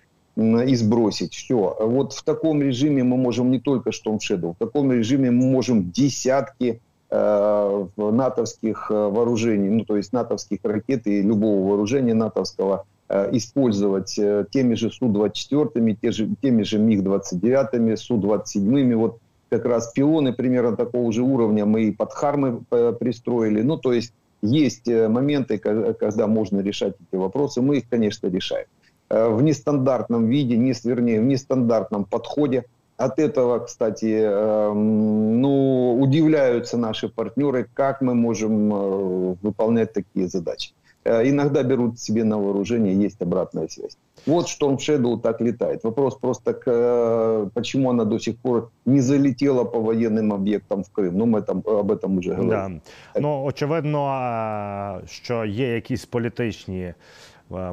и 0.41 0.75
сбросить. 0.75 1.33
Все. 1.33 1.77
Вот 1.79 2.13
в 2.13 2.23
таком 2.23 2.61
режиме 2.61 3.03
мы 3.03 3.17
можем 3.17 3.51
не 3.51 3.59
только 3.59 3.91
Storm 3.91 4.19
Shadow, 4.19 4.53
в 4.53 4.57
таком 4.57 4.91
режиме 4.91 5.31
мы 5.31 5.45
можем 5.45 5.91
десятки 5.91 6.81
э, 7.09 7.85
натовских 7.97 8.87
э, 8.89 8.93
вооружений, 8.93 9.69
ну 9.69 9.85
то 9.85 9.97
есть 9.97 10.13
натовских 10.13 10.59
ракет 10.63 11.07
и 11.07 11.21
любого 11.21 11.67
вооружения 11.67 12.13
натовского 12.13 12.85
э, 13.09 13.29
использовать 13.33 14.17
э, 14.17 14.45
теми 14.51 14.75
же 14.75 14.91
Су-24, 14.91 15.97
те 16.01 16.11
же, 16.11 16.29
теми 16.41 16.63
же 16.63 16.79
МиГ-29, 16.79 17.97
Су-27. 17.97 18.95
Вот 18.95 19.17
как 19.49 19.65
раз 19.65 19.91
пилоны 19.91 20.33
примерно 20.33 20.77
такого 20.77 21.11
же 21.11 21.23
уровня 21.23 21.65
мы 21.65 21.83
и 21.83 21.91
под 21.91 22.13
Хармы 22.13 22.61
э, 22.71 22.93
пристроили. 22.97 23.61
Ну 23.61 23.77
то 23.77 23.91
есть 23.91 24.13
есть 24.41 24.87
э, 24.87 25.07
моменты, 25.07 25.57
ко- 25.57 25.93
когда 25.93 26.27
можно 26.27 26.61
решать 26.61 26.95
эти 26.99 27.17
вопросы. 27.17 27.61
Мы 27.61 27.77
их, 27.77 27.89
конечно, 27.89 28.27
решаем. 28.27 28.65
Э, 29.10 29.28
В 29.28 29.42
нестандартном 29.42 30.26
виде, 30.26 30.56
не, 30.56 30.72
вернее, 30.84 31.20
в 31.20 31.24
нестандартном 31.24 32.04
подходе. 32.04 32.64
От 32.98 33.18
этого, 33.18 33.58
кстати, 33.58 34.06
эм, 34.06 35.40
ну, 35.42 35.98
удивляются 36.00 36.78
наши 36.78 37.08
партнеры, 37.08 37.66
как 37.74 38.00
мы 38.00 38.14
можем 38.14 38.72
э, 38.72 39.36
выполнять 39.42 39.92
такие 39.92 40.28
задачи. 40.28 40.70
Э, 41.04 41.28
Иногда 41.28 41.62
берут 41.62 42.00
себе 42.00 42.24
на 42.24 42.38
вооружение, 42.38 43.04
есть 43.04 43.22
обратная 43.22 43.68
связь. 43.68 43.98
Вот 44.26 44.46
Storm 44.46 44.78
Shadow 44.78 45.20
так 45.20 45.40
летает. 45.40 45.84
Вопрос 45.84 46.16
просто, 46.16 46.54
к, 46.54 46.62
э, 46.66 47.48
почему 47.54 47.90
она 47.90 48.04
до 48.04 48.18
сих 48.18 48.38
пор 48.38 48.70
не 48.86 49.00
залетела 49.00 49.64
по 49.64 49.78
военным 49.78 50.32
объектам 50.32 50.82
в 50.82 50.90
Крым. 50.90 51.18
Ну, 51.18 51.26
мы 51.26 51.42
там, 51.42 51.62
об 51.66 51.92
этом 51.92 52.18
уже 52.18 52.34
говорили. 52.34 52.80
Да. 53.14 53.20
Ну, 53.20 53.44
очевидно, 53.44 54.08
е, 54.08 55.06
що 55.06 55.44
є 55.44 55.74
якісь 55.74 56.04
політичні 56.06 56.80
е, 56.80 56.94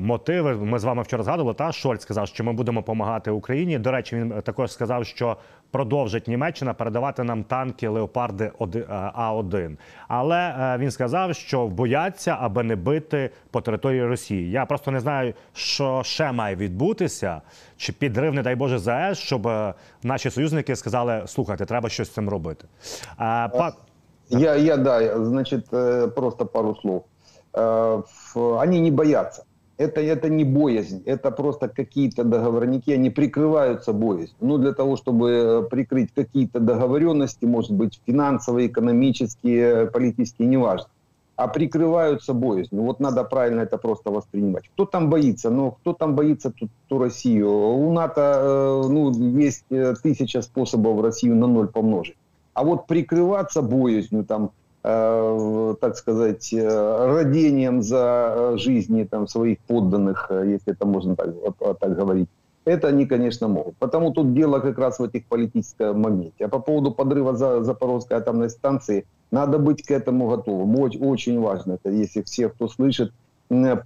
мотиви. 0.01 0.55
Ми 0.55 0.79
з 0.79 0.85
вами 0.85 1.03
вчора 1.03 1.23
згадували, 1.25 1.55
та 1.55 1.73
Шольц 1.73 2.03
сказав, 2.03 2.29
що 2.29 2.45
ми 2.45 2.53
будемо 2.53 2.81
допомагати 2.81 3.31
Україні. 3.31 3.79
До 3.79 3.91
речі, 3.91 4.17
він 4.17 4.43
також 4.43 4.73
сказав, 4.73 5.07
що 5.07 5.37
продовжить 5.71 6.29
Німеччина 6.29 6.75
передавати 6.75 7.25
нам 7.25 7.45
танки 7.45 7.88
Леопарди 7.88 8.45
е, 8.45 8.53
А1. 9.19 9.77
Але 10.09 10.55
е, 10.61 10.79
він 10.79 10.91
сказав, 10.91 11.35
що 11.35 11.67
бояться, 11.67 12.37
аби 12.41 12.62
не 12.62 12.77
бити 12.77 13.31
по 13.51 13.61
території 13.61 14.05
Росії. 14.07 14.51
Я 14.51 14.67
просто 14.67 14.91
не 14.91 15.01
знаю, 15.01 15.35
що 15.53 16.03
ще 16.05 16.33
має 16.33 16.57
відбутися, 16.57 17.41
чи 17.77 17.93
підрив, 17.93 18.35
не 18.35 18.43
дай 18.43 18.55
Боже, 18.55 18.79
ЗАЕС, 18.79 19.19
щоб 19.19 19.47
е, 19.47 19.75
наші 20.03 20.31
союзники 20.31 20.77
сказали: 20.77 21.23
слухайте, 21.27 21.67
треба 21.67 21.88
щось 21.88 22.09
з 22.09 22.11
цим 22.11 22.29
робити. 22.29 22.64
Е, 23.11 23.49
па- 23.49 23.73
Я, 24.31 24.57
я, 24.57 24.77
да, 24.77 25.25
значит, 25.25 25.71
просто 26.14 26.47
пару 26.47 26.77
слов. 26.77 27.05
Они 28.35 28.81
не 28.81 28.91
боятся. 28.91 29.43
Это, 29.79 30.01
это 30.01 30.29
не 30.29 30.45
боязнь, 30.45 31.03
это 31.07 31.31
просто 31.31 31.69
какие-то 31.69 32.25
договорники, 32.25 32.91
они 32.91 33.11
прикрываются 33.11 33.93
боязнью. 33.93 34.37
Ну, 34.41 34.59
для 34.59 34.73
того, 34.73 34.97
чтобы 34.97 35.31
э, 35.31 35.62
прикрыть 35.71 36.12
какие-то 36.12 36.59
договоренности, 36.59 37.47
может 37.47 37.71
быть, 37.73 38.01
финансовые, 38.05 38.67
экономические, 38.67 39.87
политические, 39.87 40.49
неважно. 40.49 40.88
а 41.38 41.47
прикрываются 41.47 42.35
боязнью. 42.35 42.83
Вот 42.83 42.99
надо 42.99 43.23
правильно 43.23 43.61
это 43.61 43.79
просто 43.79 44.11
воспринимать. 44.11 44.69
Кто 44.75 44.85
там 44.87 45.09
боится? 45.09 45.51
Ну, 45.51 45.71
кто 45.71 45.93
там 45.93 46.17
боится 46.17 46.51
ту, 46.51 46.69
ту 46.88 46.99
Россию? 46.99 47.49
У 47.49 47.93
НАТО 47.93 48.21
э, 48.21 48.88
ну, 48.88 49.12
есть 49.41 49.64
э, 49.71 49.95
тысяча 50.03 50.43
способов 50.43 51.01
Россию 51.01 51.37
на 51.37 51.47
ноль 51.47 51.69
помножить. 51.69 52.17
А 52.55 52.64
вот 52.64 52.88
прикрываться 52.88 53.62
боязнью, 53.62 54.25
там, 54.25 54.47
э, 54.47 54.49
так 54.83 55.97
сказать, 55.97 56.53
э, 56.53 57.07
родением 57.07 57.83
за 57.83 58.35
э, 58.37 58.57
жизни 58.59 59.05
там, 59.05 59.27
своих 59.27 59.59
подданных, 59.61 60.27
э, 60.31 60.53
если 60.53 60.73
это 60.73 60.87
можно 60.87 61.17
так, 61.17 61.35
так 61.81 61.97
говорить, 61.97 62.29
это 62.64 62.88
они, 62.88 63.07
конечно, 63.07 63.49
могут. 63.49 63.77
Потому 63.79 64.12
тут 64.12 64.35
дело 64.35 64.61
как 64.61 64.79
раз 64.79 64.99
в 64.99 65.05
этих 65.05 65.27
политическом 65.27 66.01
моменте. 66.01 66.45
А 66.45 66.49
по 66.49 66.59
поводу 66.59 66.93
подрыва 66.93 67.37
за 67.37 67.64
Запорожской 67.64 68.19
атомной 68.19 68.51
станции, 68.51 69.07
надо 69.31 69.59
быть 69.59 69.83
к 69.83 69.91
этому 69.91 70.29
готовым. 70.29 70.79
Очень, 70.79 71.01
очень 71.01 71.41
важно 71.41 71.75
это, 71.75 71.91
если 71.91 72.23
все, 72.23 72.49
кто 72.49 72.69
слышит, 72.69 73.12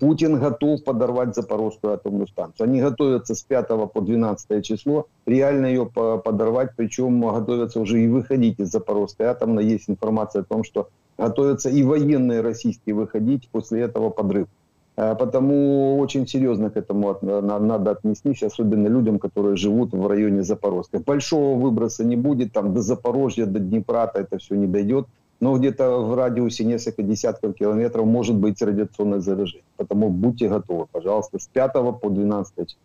Путин 0.01 0.41
готов 0.41 0.83
подорвать 0.83 1.35
Запорожскую 1.35 1.95
атомную 1.95 2.27
станцию. 2.27 2.65
Они 2.65 2.81
готовятся 2.81 3.35
с 3.35 3.43
5 3.43 3.69
по 3.93 4.01
12 4.01 4.65
число 4.65 5.07
реально 5.25 5.67
ее 5.67 5.87
подорвать, 5.87 6.71
причем 6.77 7.21
готовятся 7.21 7.81
уже 7.81 8.03
и 8.03 8.09
выходить 8.09 8.59
из 8.59 8.71
Запорожской 8.71 9.27
атомной. 9.27 9.65
Есть 9.65 9.89
информация 9.89 10.43
о 10.43 10.45
том, 10.45 10.65
что 10.65 10.89
готовятся 11.17 11.69
и 11.69 11.83
военные 11.85 12.41
российские 12.41 12.97
выходить 12.97 13.49
после 13.51 13.83
этого 13.83 14.11
подрыва. 14.11 14.49
Э, 14.97 15.15
потому 15.15 15.99
очень 15.99 16.27
серьезно 16.27 16.71
к 16.71 16.77
этому 16.77 17.19
надо 17.23 17.93
отнестись, 17.93 18.43
особенно 18.43 18.89
людям, 18.89 19.19
которые 19.19 19.57
живут 19.57 19.93
в 19.93 20.07
районе 20.07 20.43
Запорожской. 20.43 21.01
Большого 21.01 21.59
выброса 21.59 22.05
не 22.05 22.17
будет, 22.17 22.53
там 22.53 22.75
до 22.75 22.83
Запорожья, 22.83 23.47
до 23.47 23.59
Днепра 23.59 24.11
это 24.15 24.39
все 24.39 24.55
не 24.55 24.67
дойдет, 24.67 25.07
но 25.43 25.59
где-то 25.59 26.05
в 26.05 26.15
радиусе 26.15 26.65
несколько 26.65 27.03
десятков 27.03 27.55
километров 27.55 28.07
может 28.07 28.37
быть 28.37 28.63
радиационное 28.63 29.19
заражение. 29.19 29.65
Потому 29.77 30.09
будьте 30.09 30.49
готовы, 30.49 30.87
пожалуйста, 30.93 31.39
с 31.39 31.49
5 31.49 31.73
по 32.01 32.11
12 32.11 32.69
число. 32.69 32.81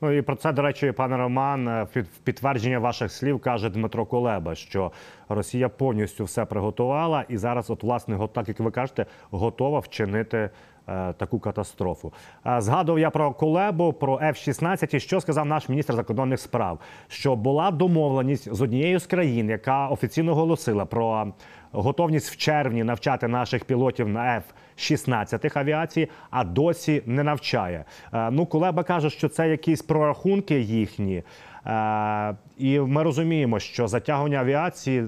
Ну 0.00 0.12
і 0.12 0.22
про 0.22 0.36
це, 0.36 0.52
до 0.52 0.62
речі, 0.62 0.92
пане 0.92 1.16
Роман, 1.16 1.86
в 1.94 2.04
підтвердження 2.24 2.78
ваших 2.78 3.12
слів 3.12 3.40
каже 3.40 3.70
Дмитро 3.70 4.06
Колеба, 4.06 4.54
що 4.54 4.92
Росія 5.28 5.68
повністю 5.68 6.24
все 6.24 6.44
приготувала, 6.44 7.24
і 7.28 7.36
зараз, 7.36 7.70
от 7.70 7.82
власне, 7.82 8.28
так 8.32 8.48
як 8.48 8.60
ви 8.60 8.70
кажете, 8.70 9.06
готова 9.30 9.78
вчинити 9.78 10.50
Е, 10.88 11.12
таку 11.12 11.38
катастрофу. 11.38 12.12
Е, 12.46 12.60
згадував 12.60 12.98
я 12.98 13.10
про 13.10 13.32
Колебу, 13.32 13.92
про 13.92 14.18
F-16 14.18 14.94
і 14.96 15.00
що 15.00 15.20
сказав 15.20 15.46
наш 15.46 15.68
міністр 15.68 15.94
закордонних 15.94 16.40
справ, 16.40 16.78
що 17.08 17.36
була 17.36 17.70
домовленість 17.70 18.54
з 18.54 18.62
однією 18.62 18.98
з 18.98 19.06
країн, 19.06 19.48
яка 19.48 19.88
офіційно 19.88 20.32
оголосила 20.32 20.84
про 20.84 21.32
готовність 21.72 22.30
в 22.30 22.36
червні 22.36 22.84
навчати 22.84 23.28
наших 23.28 23.64
пілотів 23.64 24.08
на 24.08 24.42
F-16 24.78 25.58
авіації, 25.58 26.08
а 26.30 26.44
досі 26.44 27.02
не 27.06 27.22
навчає. 27.22 27.84
Е, 28.12 28.30
ну, 28.30 28.46
Кулеба 28.46 28.82
каже, 28.82 29.10
що 29.10 29.28
це 29.28 29.48
якісь 29.48 29.82
прорахунки 29.82 30.60
їхні, 30.60 31.22
і 32.58 32.80
ми 32.80 33.02
розуміємо, 33.02 33.58
що 33.58 33.88
затягування 33.88 34.38
авіації 34.38 35.06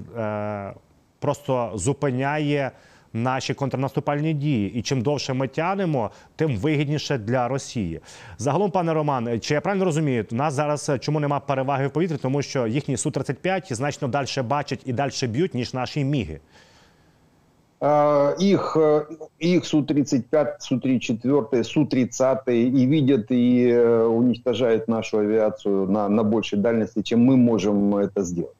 просто 1.18 1.72
зупиняє 1.74 2.70
наші 3.13 3.53
контрнаступальні 3.53 4.33
дії. 4.33 4.73
І 4.73 4.81
чим 4.81 5.01
довше 5.01 5.33
ми 5.33 5.47
тянемо, 5.47 6.11
тим 6.35 6.57
вигідніше 6.57 7.17
для 7.17 7.47
Росії. 7.47 7.99
Загалом, 8.37 8.71
пане 8.71 8.93
Роман, 8.93 9.39
чи 9.39 9.53
я 9.53 9.61
правильно 9.61 9.85
розумію, 9.85 10.25
у 10.31 10.35
нас 10.35 10.53
зараз 10.53 10.89
е, 10.89 10.99
чому 10.99 11.19
нема 11.19 11.39
переваги 11.39 11.87
в 11.87 11.91
повітрі, 11.91 12.17
тому 12.17 12.41
що 12.41 12.67
їхні 12.67 12.97
су 12.97 13.11
35 13.11 13.73
значно 13.75 14.07
далі 14.07 14.41
бачать 14.43 14.81
і 14.85 14.93
далі 14.93 15.27
б'ють 15.27 15.53
ніж 15.53 15.73
наші 15.73 16.03
міги. 16.03 16.39
Их, 17.81 18.77
их 19.39 19.65
Су-35, 19.65 20.47
Су-34, 20.59 21.63
Су-30 21.63 22.51
и 22.51 22.85
видят 22.85 23.31
и 23.31 23.69
э, 23.69 24.03
уничтожают 24.03 24.89
нашу 24.89 25.19
авиацию 25.19 25.87
на, 25.87 26.09
на 26.09 26.23
большей 26.23 26.59
дальности, 26.59 27.01
чем 27.01 27.21
мы 27.21 27.37
можем 27.37 27.95
это 27.95 28.23
сделать. 28.23 28.55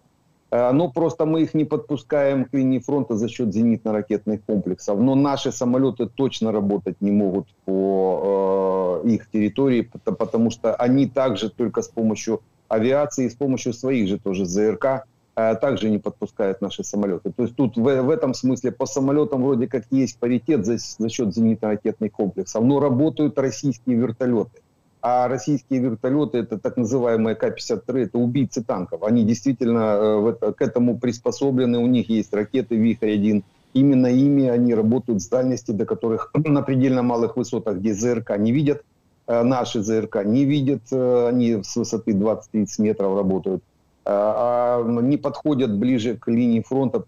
Э, 0.55 0.71
но 0.71 0.89
просто 0.89 1.27
мы 1.27 1.43
их 1.43 1.55
не 1.55 1.65
подпускаем 1.65 2.45
к 2.45 2.55
линии 2.55 2.79
фронта 2.79 3.17
за 3.17 3.29
счет 3.29 3.49
зенитно-ракетных 3.49 4.41
комплексов. 4.47 5.01
Но 5.01 5.17
наши 5.17 5.51
самолеты 5.51 6.07
точно 6.07 6.53
работать 6.53 7.01
не 7.01 7.11
могут 7.11 7.49
по 7.65 9.03
э, 9.05 9.09
их 9.09 9.29
территории, 9.31 9.91
потому 10.05 10.51
что 10.51 10.77
они 10.77 11.09
также 11.09 11.51
только 11.51 11.83
с 11.83 11.89
помощью 11.89 12.41
авиации, 12.69 13.29
с 13.29 13.35
помощью 13.35 13.73
своих 13.73 14.09
же 14.09 14.19
тоже 14.19 14.47
ЗРК 14.47 15.07
э, 15.35 15.57
также 15.57 15.91
не 15.91 15.99
подпускают 15.99 16.61
наши 16.61 16.85
самолеты. 16.85 17.33
То 17.33 17.43
есть 17.43 17.57
тут 17.57 17.77
в, 17.77 18.03
в 18.03 18.11
этом 18.11 18.33
смысле 18.33 18.71
по 18.71 18.87
самолетам 18.87 19.43
вроде 19.43 19.67
как 19.67 19.87
есть 19.91 20.21
паритет 20.21 20.65
за, 20.65 20.77
за 20.79 21.09
счет 21.09 21.37
зенитно-ракетных 21.37 22.11
комплексов, 22.11 22.63
но 22.63 22.79
работают 22.79 23.37
российские 23.41 23.97
вертолеты 23.97 24.61
а 25.07 25.29
российские 25.29 25.81
вертолеты, 25.81 26.39
это 26.39 26.59
так 26.59 26.79
называемые 26.79 27.37
К-53, 27.37 28.05
это 28.05 28.17
убийцы 28.17 28.65
танков. 28.65 29.03
Они 29.03 29.23
действительно 29.23 30.33
э, 30.41 30.53
к 30.53 30.63
этому 30.63 30.99
приспособлены, 30.99 31.79
у 31.79 31.87
них 31.87 32.09
есть 32.09 32.33
ракеты 32.33 32.77
«Вихрь-1». 32.77 33.45
Именно 33.75 34.07
ими 34.07 34.49
они 34.49 34.73
работают 34.75 35.21
с 35.21 35.29
дальности, 35.29 35.73
до 35.73 35.85
которых 35.85 36.31
на 36.35 36.63
предельно 36.63 37.03
малых 37.03 37.37
высотах, 37.37 37.77
где 37.77 37.93
ЗРК 37.93 38.39
не 38.39 38.51
видят, 38.51 38.83
э, 39.27 39.43
наши 39.43 39.83
ЗРК 39.83 40.25
не 40.25 40.47
видят, 40.47 40.85
э, 40.91 41.29
они 41.29 41.63
с 41.63 41.77
высоты 41.77 42.13
20-30 42.13 42.67
метров 42.79 43.15
работают 43.15 43.63
а 44.07 44.83
не 44.83 45.17
подходят 45.17 45.75
ближе 45.75 46.15
к 46.19 46.29
линии 46.29 46.61
фронта 46.61 46.99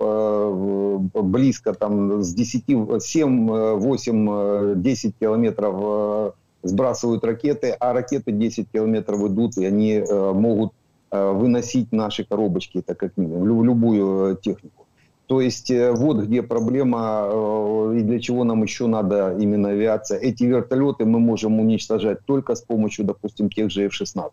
близко 1.13 1.75
там 1.75 2.23
с 2.23 2.33
10, 2.33 3.03
7, 3.03 3.51
8, 3.77 4.83
10 4.83 5.15
километров 5.21 6.35
сбрасывают 6.67 7.25
ракеты, 7.25 7.71
а 7.79 7.93
ракеты 7.93 8.33
10 8.33 8.71
километров 8.73 9.21
идут, 9.27 9.57
и 9.57 9.65
они 9.65 9.93
э, 9.93 10.33
могут 10.33 10.73
э, 11.11 11.33
выносить 11.33 11.93
наши 11.93 12.25
коробочки, 12.25 12.79
это 12.79 12.95
как 12.95 13.17
минимум, 13.17 13.65
любую 13.65 14.33
э, 14.33 14.37
технику. 14.41 14.87
То 15.27 15.41
есть 15.41 15.73
вот 15.73 16.19
где 16.19 16.41
проблема 16.41 17.93
и 17.93 18.01
для 18.01 18.21
чего 18.21 18.45
нам 18.45 18.63
еще 18.63 18.87
надо 18.87 19.37
именно 19.37 19.71
авиация. 19.71 20.21
Эти 20.21 20.45
вертолеты 20.45 21.05
мы 21.05 21.19
можем 21.19 21.59
уничтожать 21.59 22.25
только 22.27 22.55
с 22.55 22.63
помощью, 22.63 23.07
допустим, 23.07 23.51
тех 23.51 23.73
же 23.73 23.87
F-16. 23.87 24.31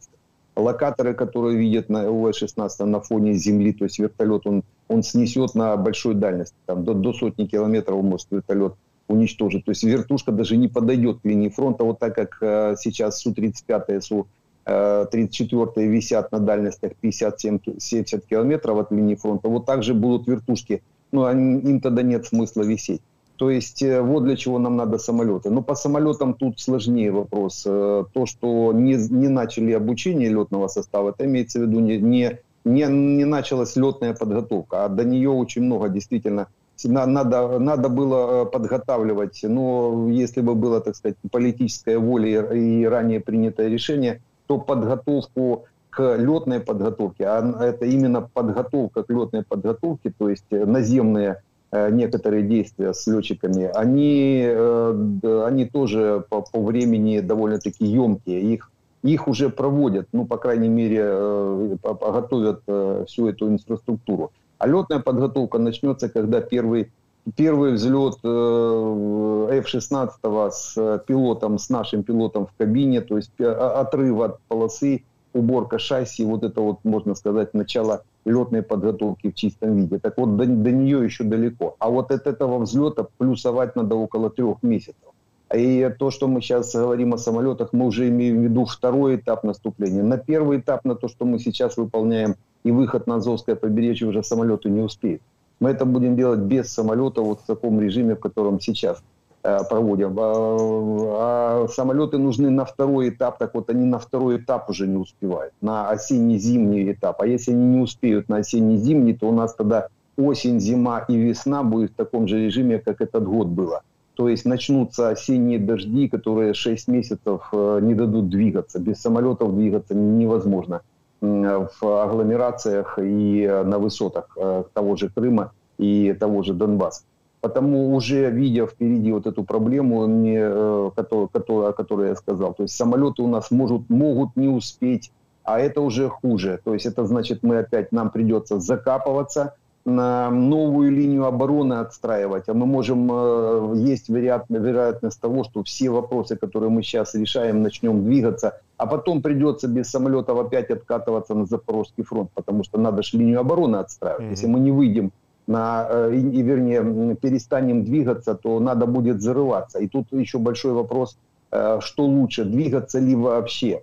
Локаторы, 0.56 1.15
которые 1.15 1.58
видят 1.58 1.89
на 1.89 2.04
F-16 2.04 2.86
на 2.86 3.02
фоне 3.02 3.34
земли, 3.34 3.74
то 3.74 3.86
есть 3.86 3.98
вертолет, 3.98 4.46
он, 4.46 4.63
он 4.88 5.02
снесет 5.02 5.56
на 5.56 5.76
большой 5.78 6.13
дальности, 6.13 6.56
там, 6.67 6.84
до, 6.84 6.93
до 6.93 7.12
сотни 7.12 7.48
километров 7.48 8.04
может 8.04 8.28
вертолет 8.30 8.76
уничтожить. 9.13 9.65
То 9.65 9.71
есть 9.71 9.84
вертушка 9.84 10.32
даже 10.32 10.58
не 10.58 10.67
подойдет 10.67 11.19
к 11.21 11.26
линии 11.26 11.49
фронта, 11.49 11.84
вот 11.84 11.99
так 11.99 12.15
как 12.15 12.38
э, 12.41 12.76
сейчас 12.80 13.21
Су-35 13.21 13.97
и 13.97 14.02
Су-34 14.02 15.71
э, 15.76 15.86
висят 15.88 16.32
на 16.32 16.39
дальностях 16.39 16.91
50-70 17.02 18.23
километров 18.30 18.78
от 18.80 18.91
линии 18.91 19.15
фронта, 19.15 19.49
вот 19.49 19.65
так 19.65 19.84
же 19.84 19.93
будут 19.93 20.28
вертушки, 20.28 20.82
ну, 21.12 21.26
они, 21.26 21.60
им 21.60 21.80
тогда 21.80 22.02
нет 22.02 22.26
смысла 22.26 22.63
висеть. 22.63 23.02
То 23.38 23.49
есть 23.49 23.82
э, 23.82 24.02
вот 24.02 24.23
для 24.23 24.36
чего 24.36 24.60
нам 24.60 24.78
надо 24.78 24.97
самолеты. 24.97 25.49
Но 25.49 25.62
по 25.62 25.76
самолетам 25.76 26.34
тут 26.34 26.60
сложнее 26.60 27.12
вопрос. 27.12 27.63
Э, 27.65 28.06
то, 28.13 28.26
что 28.26 28.71
не, 28.73 28.95
не 28.95 29.28
начали 29.28 29.71
обучение 29.71 30.30
летного 30.30 30.67
состава, 30.67 31.10
это 31.10 31.26
имеется 31.26 31.60
в 31.60 31.63
виду 31.63 31.80
не, 31.80 31.97
не, 31.97 32.39
не 32.65 33.26
началась 33.26 33.76
летная 33.76 34.13
подготовка, 34.13 34.86
а 34.86 34.89
до 34.89 35.04
нее 35.04 35.30
очень 35.30 35.63
много 35.63 35.89
действительно 35.89 36.47
надо, 36.83 37.59
надо 37.59 37.89
было 37.89 38.43
э, 38.43 38.45
подготавливать, 38.45 39.39
но 39.43 40.09
если 40.09 40.41
бы 40.41 40.55
было, 40.55 40.81
так 40.81 40.95
сказать, 40.95 41.17
политическая 41.31 41.97
воля 41.97 42.43
и 42.53 42.83
ранее 42.86 43.19
принятое 43.19 43.69
решение, 43.69 44.21
то 44.47 44.57
подготовку 44.57 45.65
к 45.89 46.15
летной 46.17 46.59
подготовке, 46.59 47.25
а 47.25 47.63
это 47.63 47.86
именно 47.86 48.21
подготовка 48.21 49.03
к 49.03 49.09
летной 49.09 49.43
подготовке, 49.43 50.12
то 50.17 50.29
есть 50.29 50.49
наземные 50.49 51.41
э, 51.71 51.91
некоторые 51.91 52.43
действия 52.43 52.93
с 52.93 53.05
летчиками, 53.07 53.69
они, 53.73 54.43
э, 54.45 55.45
они 55.47 55.65
тоже 55.65 56.25
по, 56.29 56.41
по 56.41 56.63
времени 56.63 57.19
довольно-таки 57.19 57.86
емкие. 57.86 58.41
Их, 58.41 58.71
их 59.03 59.27
уже 59.27 59.49
проводят, 59.49 60.07
ну, 60.12 60.25
по 60.25 60.38
крайней 60.38 60.69
мере, 60.69 61.77
готовят 61.83 62.62
всю 63.07 63.27
эту 63.27 63.49
инфраструктуру. 63.49 64.31
А 64.63 64.67
летная 64.67 64.99
подготовка 64.99 65.60
начнется, 65.60 66.08
когда 66.08 66.39
первый, 66.39 66.89
первый 67.36 67.73
взлет 67.73 68.15
э, 68.23 69.60
F-16 69.60 70.52
с 70.52 71.04
пилотом, 71.06 71.60
с 71.60 71.69
нашим 71.69 72.04
пилотом 72.04 72.47
в 72.47 72.54
кабине, 72.58 73.02
то 73.02 73.17
есть 73.17 73.34
э, 73.39 73.43
отрыв 73.43 74.21
от 74.21 74.39
полосы, 74.47 75.04
уборка 75.34 75.80
шасси, 75.80 76.23
вот 76.23 76.45
это 76.45 76.62
вот, 76.62 76.78
можно 76.86 77.13
сказать, 77.13 77.54
начало 77.54 78.04
летной 78.23 78.62
подготовки 78.62 79.32
в 79.32 79.36
чистом 79.36 79.76
виде. 79.76 79.99
Так 79.99 80.17
вот, 80.17 80.38
до, 80.38 80.45
до 80.45 80.71
нее 80.71 81.04
еще 81.04 81.26
далеко. 81.26 81.76
А 81.80 81.89
вот 81.89 82.12
от 82.12 82.26
этого 82.26 82.60
взлета 82.60 83.06
плюсовать 83.17 83.76
надо 83.76 83.95
около 83.95 84.30
трех 84.30 84.63
месяцев. 84.63 85.12
И 85.54 85.93
то, 85.99 86.10
что 86.10 86.30
мы 86.30 86.39
сейчас 86.39 86.73
говорим 86.73 87.13
о 87.13 87.17
самолетах, 87.17 87.73
мы 87.73 87.88
уже 87.88 88.08
имеем 88.08 88.39
в 88.39 88.43
виду 88.45 88.63
второй 88.63 89.17
этап 89.17 89.43
наступления. 89.43 90.04
На 90.04 90.17
первый 90.17 90.60
этап, 90.60 90.86
на 90.86 90.95
то, 90.95 91.10
что 91.10 91.26
мы 91.26 91.39
сейчас 91.39 91.76
выполняем, 91.76 92.38
и 92.63 92.71
выход 92.71 93.08
на 93.08 93.15
Азовское 93.15 93.56
побережье 93.56 94.08
уже 94.08 94.23
самолеты 94.23 94.69
не 94.69 94.82
успеют. 94.82 95.21
Мы 95.60 95.69
это 95.69 95.86
будем 95.86 96.15
делать 96.15 96.39
без 96.39 96.73
самолета 96.73 97.21
вот 97.21 97.41
в 97.41 97.45
таком 97.45 97.80
режиме, 97.80 98.15
в 98.15 98.19
котором 98.19 98.60
сейчас 98.60 99.04
э, 99.43 99.60
проводим. 99.69 100.15
А, 100.19 101.65
а 101.65 101.67
самолеты 101.69 102.17
нужны 102.17 102.49
на 102.49 102.65
второй 102.65 103.10
этап, 103.10 103.38
так 103.38 103.54
вот 103.54 103.69
они 103.69 103.86
на 103.86 103.99
второй 103.99 104.38
этап 104.38 104.69
уже 104.69 104.88
не 104.88 104.97
успевают, 104.97 105.54
на 105.62 105.89
осенне-зимний 105.89 106.91
этап. 106.91 107.21
А 107.21 107.28
если 107.28 107.52
они 107.52 107.65
не 107.65 107.80
успеют 107.80 108.30
на 108.30 108.38
осенне-зимний, 108.38 109.13
то 109.13 109.30
у 109.30 109.32
нас 109.32 109.54
тогда 109.54 109.88
осень, 110.17 110.60
зима 110.60 111.06
и 111.08 111.15
весна 111.15 111.63
будет 111.63 111.91
в 111.91 111.95
таком 111.95 112.28
же 112.28 112.45
режиме, 112.45 112.80
как 112.80 113.02
этот 113.02 113.26
год 113.26 113.47
было. 113.47 113.82
То 114.15 114.30
есть 114.30 114.45
начнутся 114.45 115.10
осенние 115.10 115.60
дожди, 115.60 116.08
которые 116.08 116.54
6 116.54 116.88
месяцев 116.88 117.49
э, 117.52 117.80
не 117.82 117.95
дадут 117.95 118.30
двигаться. 118.30 118.80
Без 118.80 119.02
самолетов 119.02 119.56
двигаться 119.56 119.95
невозможно 119.95 120.82
в 121.23 122.03
агломерациях 122.03 122.99
и 122.99 123.43
э, 123.43 123.63
на 123.63 123.79
высотах 123.79 124.38
э, 124.38 124.63
того 124.73 124.95
же 124.97 125.09
Крыма 125.09 125.53
и 125.77 126.13
того 126.19 126.43
же 126.43 126.53
Донбасса. 126.53 127.03
Потому 127.39 127.95
уже 127.95 128.29
видя 128.29 128.67
впереди 128.67 129.12
вот 129.13 129.25
эту 129.25 129.43
проблему, 129.43 130.05
не, 130.05 130.38
э, 130.38 130.91
которую, 130.95 131.29
которую, 131.29 131.69
о 131.69 131.73
которой 131.73 132.09
я 132.09 132.15
сказал, 132.15 132.53
то 132.53 132.63
есть 132.63 132.75
самолеты 132.75 133.21
у 133.21 133.27
нас 133.27 133.51
может, 133.51 133.89
могут 133.89 134.36
не 134.36 134.49
успеть, 134.49 135.12
а 135.43 135.59
это 135.59 135.79
уже 135.81 136.09
хуже. 136.09 136.59
То 136.63 136.73
есть 136.73 136.86
это 136.86 137.05
значит, 137.05 137.41
мы 137.41 137.59
опять, 137.59 137.93
нам 137.93 138.09
придется 138.09 138.59
закапываться, 138.59 139.55
новую 139.86 140.91
линию 140.91 141.26
обороны 141.26 141.74
отстраивать, 141.74 142.48
а 142.48 142.54
мы 142.54 142.65
можем, 142.65 143.10
э, 143.12 143.74
есть 143.76 144.08
вероят, 144.08 144.46
вероятность 144.48 145.19
того, 145.19 145.43
что 145.43 145.63
все 145.63 145.89
вопросы, 145.89 146.38
которые 146.38 146.69
мы 146.69 146.84
сейчас 146.84 147.15
решаем, 147.15 147.62
начнем 147.62 148.04
двигаться, 148.06 148.62
а 148.78 148.86
потом 148.86 149.22
придется 149.22 149.67
без 149.67 149.89
самолетов 149.89 150.39
опять 150.39 150.72
откатываться 150.72 151.36
на 151.36 151.46
Запорожский 151.46 152.04
фронт, 152.04 152.30
потому 152.34 152.63
что 152.63 152.80
надо 152.80 153.04
же 153.04 153.17
линию 153.17 153.41
обороны 153.41 153.78
отстраивать. 153.78 154.22
Мгм. 154.22 154.32
Если 154.32 154.48
мы 154.48 154.60
не 154.62 154.72
выйдем 154.72 155.12
на, 155.48 155.86
э, 155.89 156.15
и, 156.15 156.41
вернее, 156.41 157.15
перестанем 157.15 157.84
двигаться, 157.84 158.36
то 158.36 158.60
надо 158.62 158.86
будет 158.86 159.22
зарываться. 159.22 159.80
И 159.80 159.88
тут 159.88 160.08
еще 160.12 160.38
большой 160.38 160.72
вопрос, 160.72 161.17
э, 161.52 161.80
что 161.82 162.06
лучше, 162.06 162.46
двигаться 162.46 163.00
ли 163.00 163.15
вообще. 163.15 163.82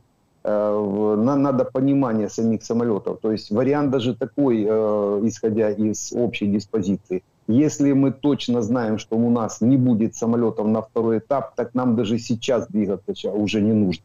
Э, 0.50 0.72
в- 0.74 1.16
на- 1.16 1.36
надо 1.36 1.64
понимание 1.64 2.28
самих 2.28 2.62
самолетов. 2.62 3.18
То 3.20 3.32
есть 3.32 3.50
вариант 3.50 3.90
даже 3.90 4.14
такой, 4.14 4.64
э, 4.68 5.20
исходя 5.24 5.70
из 5.70 6.12
общей 6.12 6.46
диспозиции. 6.46 7.22
Если 7.48 7.92
мы 7.92 8.10
точно 8.12 8.62
знаем, 8.62 8.98
что 8.98 9.16
у 9.16 9.30
нас 9.30 9.60
не 9.60 9.76
будет 9.76 10.14
самолетов 10.14 10.66
на 10.66 10.80
второй 10.80 11.18
этап, 11.18 11.54
так 11.56 11.74
нам 11.74 11.96
даже 11.96 12.18
сейчас 12.18 12.66
двигаться 12.68 13.30
уже 13.32 13.60
не 13.60 13.72
нужно. 13.72 14.04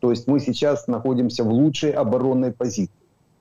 То 0.00 0.10
есть 0.10 0.28
мы 0.28 0.40
сейчас 0.40 0.88
находимся 0.88 1.44
в 1.44 1.52
лучшей 1.52 1.90
оборонной 1.90 2.52
позиции. 2.52 2.92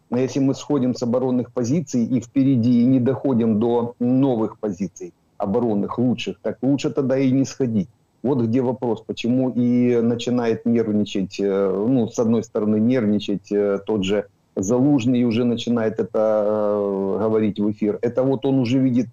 Но 0.09 0.19
если 0.19 0.39
мы 0.39 0.53
сходим 0.53 0.93
с 0.93 1.03
оборонных 1.03 1.51
позиций 1.53 2.05
и 2.05 2.19
впереди 2.19 2.81
и 2.83 2.85
не 2.85 2.99
доходим 2.99 3.59
до 3.59 3.93
новых 3.99 4.59
позиций 4.59 5.11
оборонных, 5.37 5.97
лучших, 5.97 6.35
так 6.41 6.57
лучше 6.61 6.89
тогда 6.89 7.17
и 7.17 7.31
не 7.31 7.45
сходить. 7.45 7.89
Вот 8.23 8.39
где 8.39 8.61
вопрос, 8.61 9.03
почему 9.05 9.49
и 9.49 9.99
начинает 10.01 10.65
нервничать, 10.65 11.41
э, 11.41 11.85
ну, 11.87 12.07
с 12.07 12.17
одной 12.17 12.43
стороны, 12.43 12.77
нервничать 12.79 13.51
э, 13.51 13.79
тот 13.85 14.05
же 14.05 14.25
Залужный 14.55 15.23
уже 15.23 15.45
начинает 15.45 15.99
это 15.99 16.45
э, 16.45 17.17
говорить 17.19 17.59
в 17.59 17.71
эфир. 17.71 17.97
Это 18.01 18.21
вот 18.21 18.45
он 18.45 18.59
уже 18.59 18.77
видит 18.77 19.09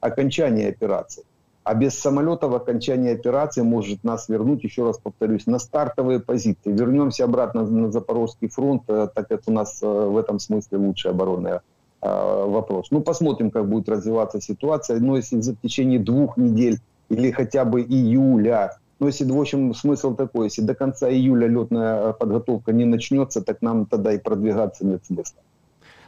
окончание 0.00 0.68
операции. 0.68 1.24
А 1.64 1.74
без 1.74 1.98
самолетов 1.98 2.54
окончание 2.54 3.14
операции 3.14 3.62
может 3.62 4.04
нас 4.04 4.28
вернуть, 4.28 4.62
еще 4.62 4.84
раз 4.84 4.98
повторюсь, 4.98 5.46
на 5.46 5.58
стартовые 5.58 6.20
позиции. 6.20 6.70
Вернемся 6.70 7.24
обратно 7.24 7.64
на 7.64 7.90
Запорожский 7.90 8.48
фронт, 8.48 8.86
так 8.86 9.26
как 9.28 9.40
у 9.46 9.50
нас 9.50 9.80
в 9.82 10.16
этом 10.16 10.38
смысле 10.38 10.78
лучшая 10.78 11.14
оборонная 11.14 11.62
вопрос. 12.00 12.88
Ну, 12.90 13.00
посмотрим, 13.00 13.50
как 13.50 13.68
будет 13.68 13.88
развиваться 13.88 14.40
ситуация. 14.40 15.00
Но 15.00 15.16
если 15.16 15.40
за 15.40 15.56
течение 15.56 15.98
двух 15.98 16.36
недель 16.36 16.78
или 17.09 17.31
хотя 17.31 17.65
бы 17.65 17.81
июля, 17.81 18.71
ну, 18.99 19.07
если, 19.07 19.25
в 19.25 19.39
общем, 19.39 19.73
смысл 19.73 20.15
такой, 20.15 20.45
если 20.45 20.61
до 20.61 20.75
конца 20.75 21.09
июля 21.09 21.47
летная 21.47 22.09
э, 22.09 22.13
подготовка 22.13 22.73
не 22.73 22.85
начнется, 22.85 23.41
так 23.41 23.61
нам 23.61 23.85
тогда 23.85 24.13
и 24.13 24.17
продвигаться 24.17 24.85
нет 24.85 25.01
смысла 25.05 25.41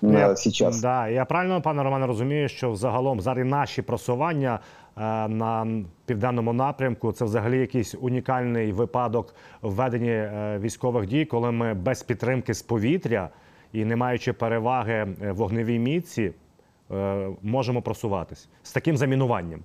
Ну, 0.01 0.13
э, 0.13 0.19
я, 0.19 0.35
сейчас. 0.35 0.81
Да, 0.81 1.07
я 1.07 1.25
правильно, 1.25 1.61
пане 1.61 1.83
Романе, 1.83 2.07
розумію, 2.07 2.49
що 2.49 2.71
взагалом 2.71 3.21
зараз 3.21 3.47
наші 3.47 3.81
просування 3.81 4.59
е, 4.97 5.27
на 5.27 5.83
південному 6.05 6.53
напрямку 6.53 7.11
це 7.11 7.25
взагалі 7.25 7.59
якийсь 7.59 7.95
унікальний 8.01 8.71
випадок 8.71 9.35
в 9.61 9.73
веденні 9.73 10.09
е, 10.09 10.59
військових 10.61 11.07
дій, 11.07 11.25
коли 11.25 11.51
ми 11.51 11.73
без 11.73 12.03
підтримки 12.03 12.53
з 12.53 12.61
повітря 12.61 13.29
і 13.73 13.85
не 13.85 13.95
маючи 13.95 14.33
переваги 14.33 14.93
е, 14.93 15.31
в 15.31 15.35
вогневій 15.35 15.79
міці, 15.79 16.31
е, 16.91 17.27
можемо 17.41 17.81
просуватись 17.81 18.49
з 18.63 18.71
таким 18.71 18.97
замінуванням. 18.97 19.59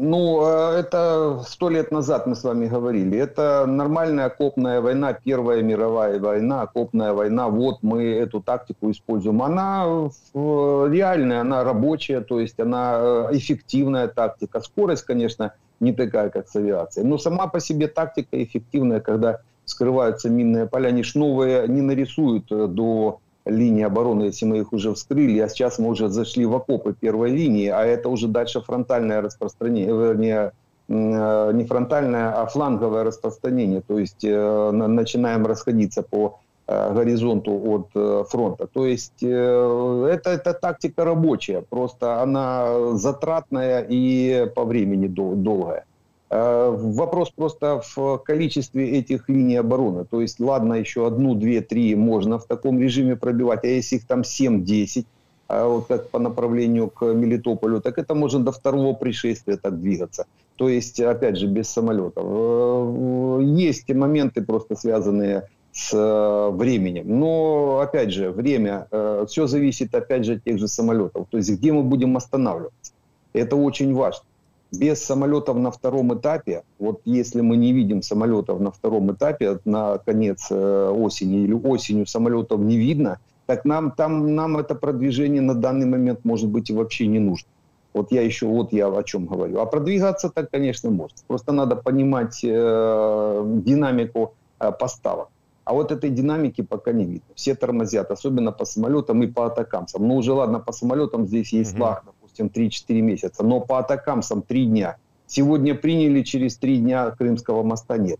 Ну, 0.00 0.46
э, 0.46 0.78
это 0.78 1.42
сто 1.44 1.68
лет 1.68 1.90
назад 1.90 2.28
мы 2.28 2.36
с 2.36 2.44
вами 2.44 2.68
говорили. 2.68 3.18
Это 3.18 3.66
нормальная 3.66 4.26
окопная 4.26 4.80
война, 4.80 5.12
Первая 5.12 5.60
мировая 5.60 6.20
война, 6.20 6.62
окопная 6.62 7.12
война. 7.12 7.48
Вот 7.48 7.82
мы 7.82 8.04
эту 8.04 8.40
тактику 8.40 8.92
используем. 8.92 9.42
Она 9.42 10.08
э, 10.34 10.88
реальная, 10.88 11.40
она 11.40 11.64
рабочая, 11.64 12.20
то 12.20 12.38
есть 12.38 12.60
она 12.60 12.98
э, 13.00 13.28
эффективная 13.32 14.06
тактика. 14.06 14.60
Скорость, 14.60 15.02
конечно, 15.02 15.54
не 15.80 15.92
такая, 15.92 16.30
как 16.30 16.48
с 16.48 16.54
авиацией. 16.54 17.04
Но 17.04 17.18
сама 17.18 17.48
по 17.48 17.58
себе 17.58 17.88
тактика 17.88 18.40
эффективная, 18.40 19.00
когда 19.00 19.40
скрываются 19.64 20.30
минные 20.30 20.66
поля. 20.66 20.90
Они 20.90 21.02
ж 21.02 21.16
новые 21.16 21.66
не 21.66 21.82
нарисуют 21.82 22.52
э, 22.52 22.68
до 22.68 23.18
линии 23.48 23.82
обороны, 23.84 24.24
если 24.24 24.46
мы 24.46 24.58
их 24.58 24.72
уже 24.72 24.92
вскрыли, 24.94 25.38
а 25.40 25.48
сейчас 25.48 25.78
мы 25.78 25.88
уже 25.88 26.08
зашли 26.08 26.46
в 26.46 26.54
окопы 26.54 26.94
первой 26.98 27.30
линии, 27.30 27.68
а 27.68 27.84
это 27.84 28.08
уже 28.08 28.28
дальше 28.28 28.60
фронтальное 28.60 29.20
распространение, 29.22 29.94
вернее, 29.96 30.52
м, 30.88 31.12
э, 31.14 31.52
не 31.54 31.64
фронтальное, 31.64 32.32
а 32.42 32.46
фланговое 32.46 33.04
распространение, 33.04 33.82
то 33.86 33.98
есть 33.98 34.24
э, 34.24 34.70
на- 34.72 34.88
начинаем 34.88 35.46
расходиться 35.46 36.02
по 36.02 36.38
э, 36.70 36.92
горизонту 36.94 37.52
от 37.52 37.88
э, 37.94 38.24
фронта. 38.28 38.66
То 38.66 38.84
есть 38.86 39.22
э, 39.22 40.08
это, 40.12 40.30
это 40.30 40.52
тактика 40.52 41.04
рабочая, 41.04 41.62
просто 41.68 42.20
она 42.22 42.92
затратная 42.96 43.86
и 43.88 44.46
по 44.54 44.64
времени 44.64 45.08
дол- 45.08 45.34
долгая. 45.34 45.84
Э, 46.30 46.74
Вопрос 46.76 47.30
просто 47.30 47.80
в 47.94 48.18
количестве 48.18 48.98
этих 48.98 49.28
линий 49.28 49.56
обороны. 49.56 50.04
То 50.04 50.20
есть, 50.20 50.40
ладно, 50.40 50.74
еще 50.74 51.06
одну, 51.06 51.34
две, 51.34 51.60
три 51.60 51.94
можно 51.94 52.38
в 52.38 52.44
таком 52.44 52.78
режиме 52.80 53.16
пробивать, 53.16 53.64
а 53.64 53.68
если 53.68 53.96
их 53.96 54.06
там 54.06 54.20
7-10, 54.20 55.06
а 55.48 55.66
вот 55.66 55.86
как 55.86 56.10
по 56.10 56.18
направлению 56.18 56.90
к 56.90 57.02
Мелитополю, 57.06 57.80
так 57.80 57.98
это 57.98 58.14
можно 58.14 58.40
до 58.40 58.52
второго 58.52 58.92
пришествия 58.92 59.56
так 59.56 59.80
двигаться. 59.80 60.26
То 60.56 60.68
есть, 60.68 61.00
опять 61.00 61.38
же, 61.38 61.46
без 61.46 61.68
самолетов. 61.68 62.24
Э, 62.26 63.40
Есть 63.42 63.88
моменты 63.94 64.42
просто 64.42 64.76
связанные 64.76 65.48
с 65.72 65.94
э, 65.94 66.50
временем. 66.50 67.18
Но, 67.18 67.80
опять 67.80 68.12
же, 68.12 68.30
время, 68.30 68.86
все 69.28 69.46
зависит, 69.46 69.94
опять 69.94 70.26
же, 70.26 70.34
от 70.34 70.44
тех 70.44 70.58
же 70.58 70.68
самолетов. 70.68 71.26
То 71.30 71.38
есть, 71.38 71.50
где 71.50 71.72
мы 71.72 71.82
будем 71.84 72.16
останавливаться. 72.16 72.92
Это 73.32 73.56
очень 73.56 73.94
важно 73.94 74.24
без 74.72 75.02
самолетов 75.02 75.56
на 75.56 75.70
втором 75.70 76.14
этапе, 76.14 76.62
вот 76.78 77.00
если 77.04 77.40
мы 77.40 77.56
не 77.56 77.72
видим 77.72 78.02
самолетов 78.02 78.60
на 78.60 78.70
втором 78.70 79.12
этапе 79.12 79.58
на 79.64 79.98
конец 79.98 80.48
э, 80.50 80.90
осени 80.90 81.44
или 81.44 81.54
осенью 81.54 82.06
самолетов 82.06 82.60
не 82.60 82.76
видно, 82.76 83.18
так 83.46 83.64
нам 83.64 83.92
там 83.92 84.34
нам 84.34 84.58
это 84.58 84.74
продвижение 84.74 85.40
на 85.40 85.54
данный 85.54 85.86
момент 85.86 86.24
может 86.24 86.48
быть 86.48 86.70
и 86.70 86.74
вообще 86.74 87.06
не 87.06 87.18
нужно. 87.18 87.48
Вот 87.94 88.12
я 88.12 88.22
еще 88.22 88.46
вот 88.46 88.72
я 88.72 88.86
о 88.88 89.02
чем 89.02 89.26
говорю. 89.26 89.60
А 89.60 89.66
продвигаться 89.66 90.28
так, 90.28 90.50
конечно, 90.50 90.90
можно. 90.90 91.16
Просто 91.26 91.52
надо 91.52 91.74
понимать 91.74 92.40
э, 92.44 93.42
динамику 93.64 94.34
э, 94.60 94.70
поставок. 94.72 95.28
А 95.64 95.72
вот 95.72 95.92
этой 95.92 96.10
динамики 96.10 96.62
пока 96.62 96.92
не 96.92 97.04
видно. 97.04 97.28
Все 97.34 97.54
тормозят, 97.54 98.10
особенно 98.10 98.52
по 98.52 98.64
самолетам 98.64 99.22
и 99.22 99.26
по 99.26 99.46
атакамсам. 99.46 100.06
Ну 100.06 100.16
уже 100.16 100.32
ладно, 100.32 100.60
по 100.60 100.72
самолетам 100.72 101.26
здесь 101.26 101.52
есть 101.52 101.74
Мгм. 101.74 101.82
лаг, 101.82 102.04
допустим, 102.37 102.47
3-4 102.47 103.01
месяца, 103.01 103.43
но 103.43 103.61
по 103.61 103.77
атакамсам 103.77 104.41
3 104.41 104.65
дня. 104.65 104.95
Сегодня 105.27 105.75
приняли, 105.75 106.23
через 106.23 106.57
3 106.57 106.77
дня 106.77 107.11
Крымского 107.19 107.63
моста 107.63 107.97
нет. 107.97 108.19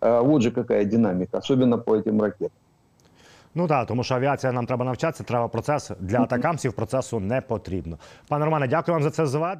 А, 0.00 0.22
Вот 0.22 0.42
же 0.42 0.50
какая 0.50 0.84
динамика, 0.84 1.38
особенно 1.38 1.78
по 1.78 1.96
этим 1.96 2.20
ракетам. 2.20 2.56
Ну 3.54 3.66
так, 3.68 3.86
тому 3.86 4.04
що 4.04 4.14
авіація 4.14 4.52
нам 4.52 4.66
треба 4.66 4.84
навчатися, 4.84 5.24
треба 5.24 5.48
процес 5.48 5.90
для 6.00 6.20
атакамсів 6.20 6.72
процесу 6.72 7.20
не 7.20 7.40
потрібно. 7.40 7.98
Пане 8.28 8.44
Романе, 8.44 8.68
дякую 8.68 8.94
вам 8.94 9.02
за 9.02 9.10
це 9.10 9.26
зведення. 9.26 9.58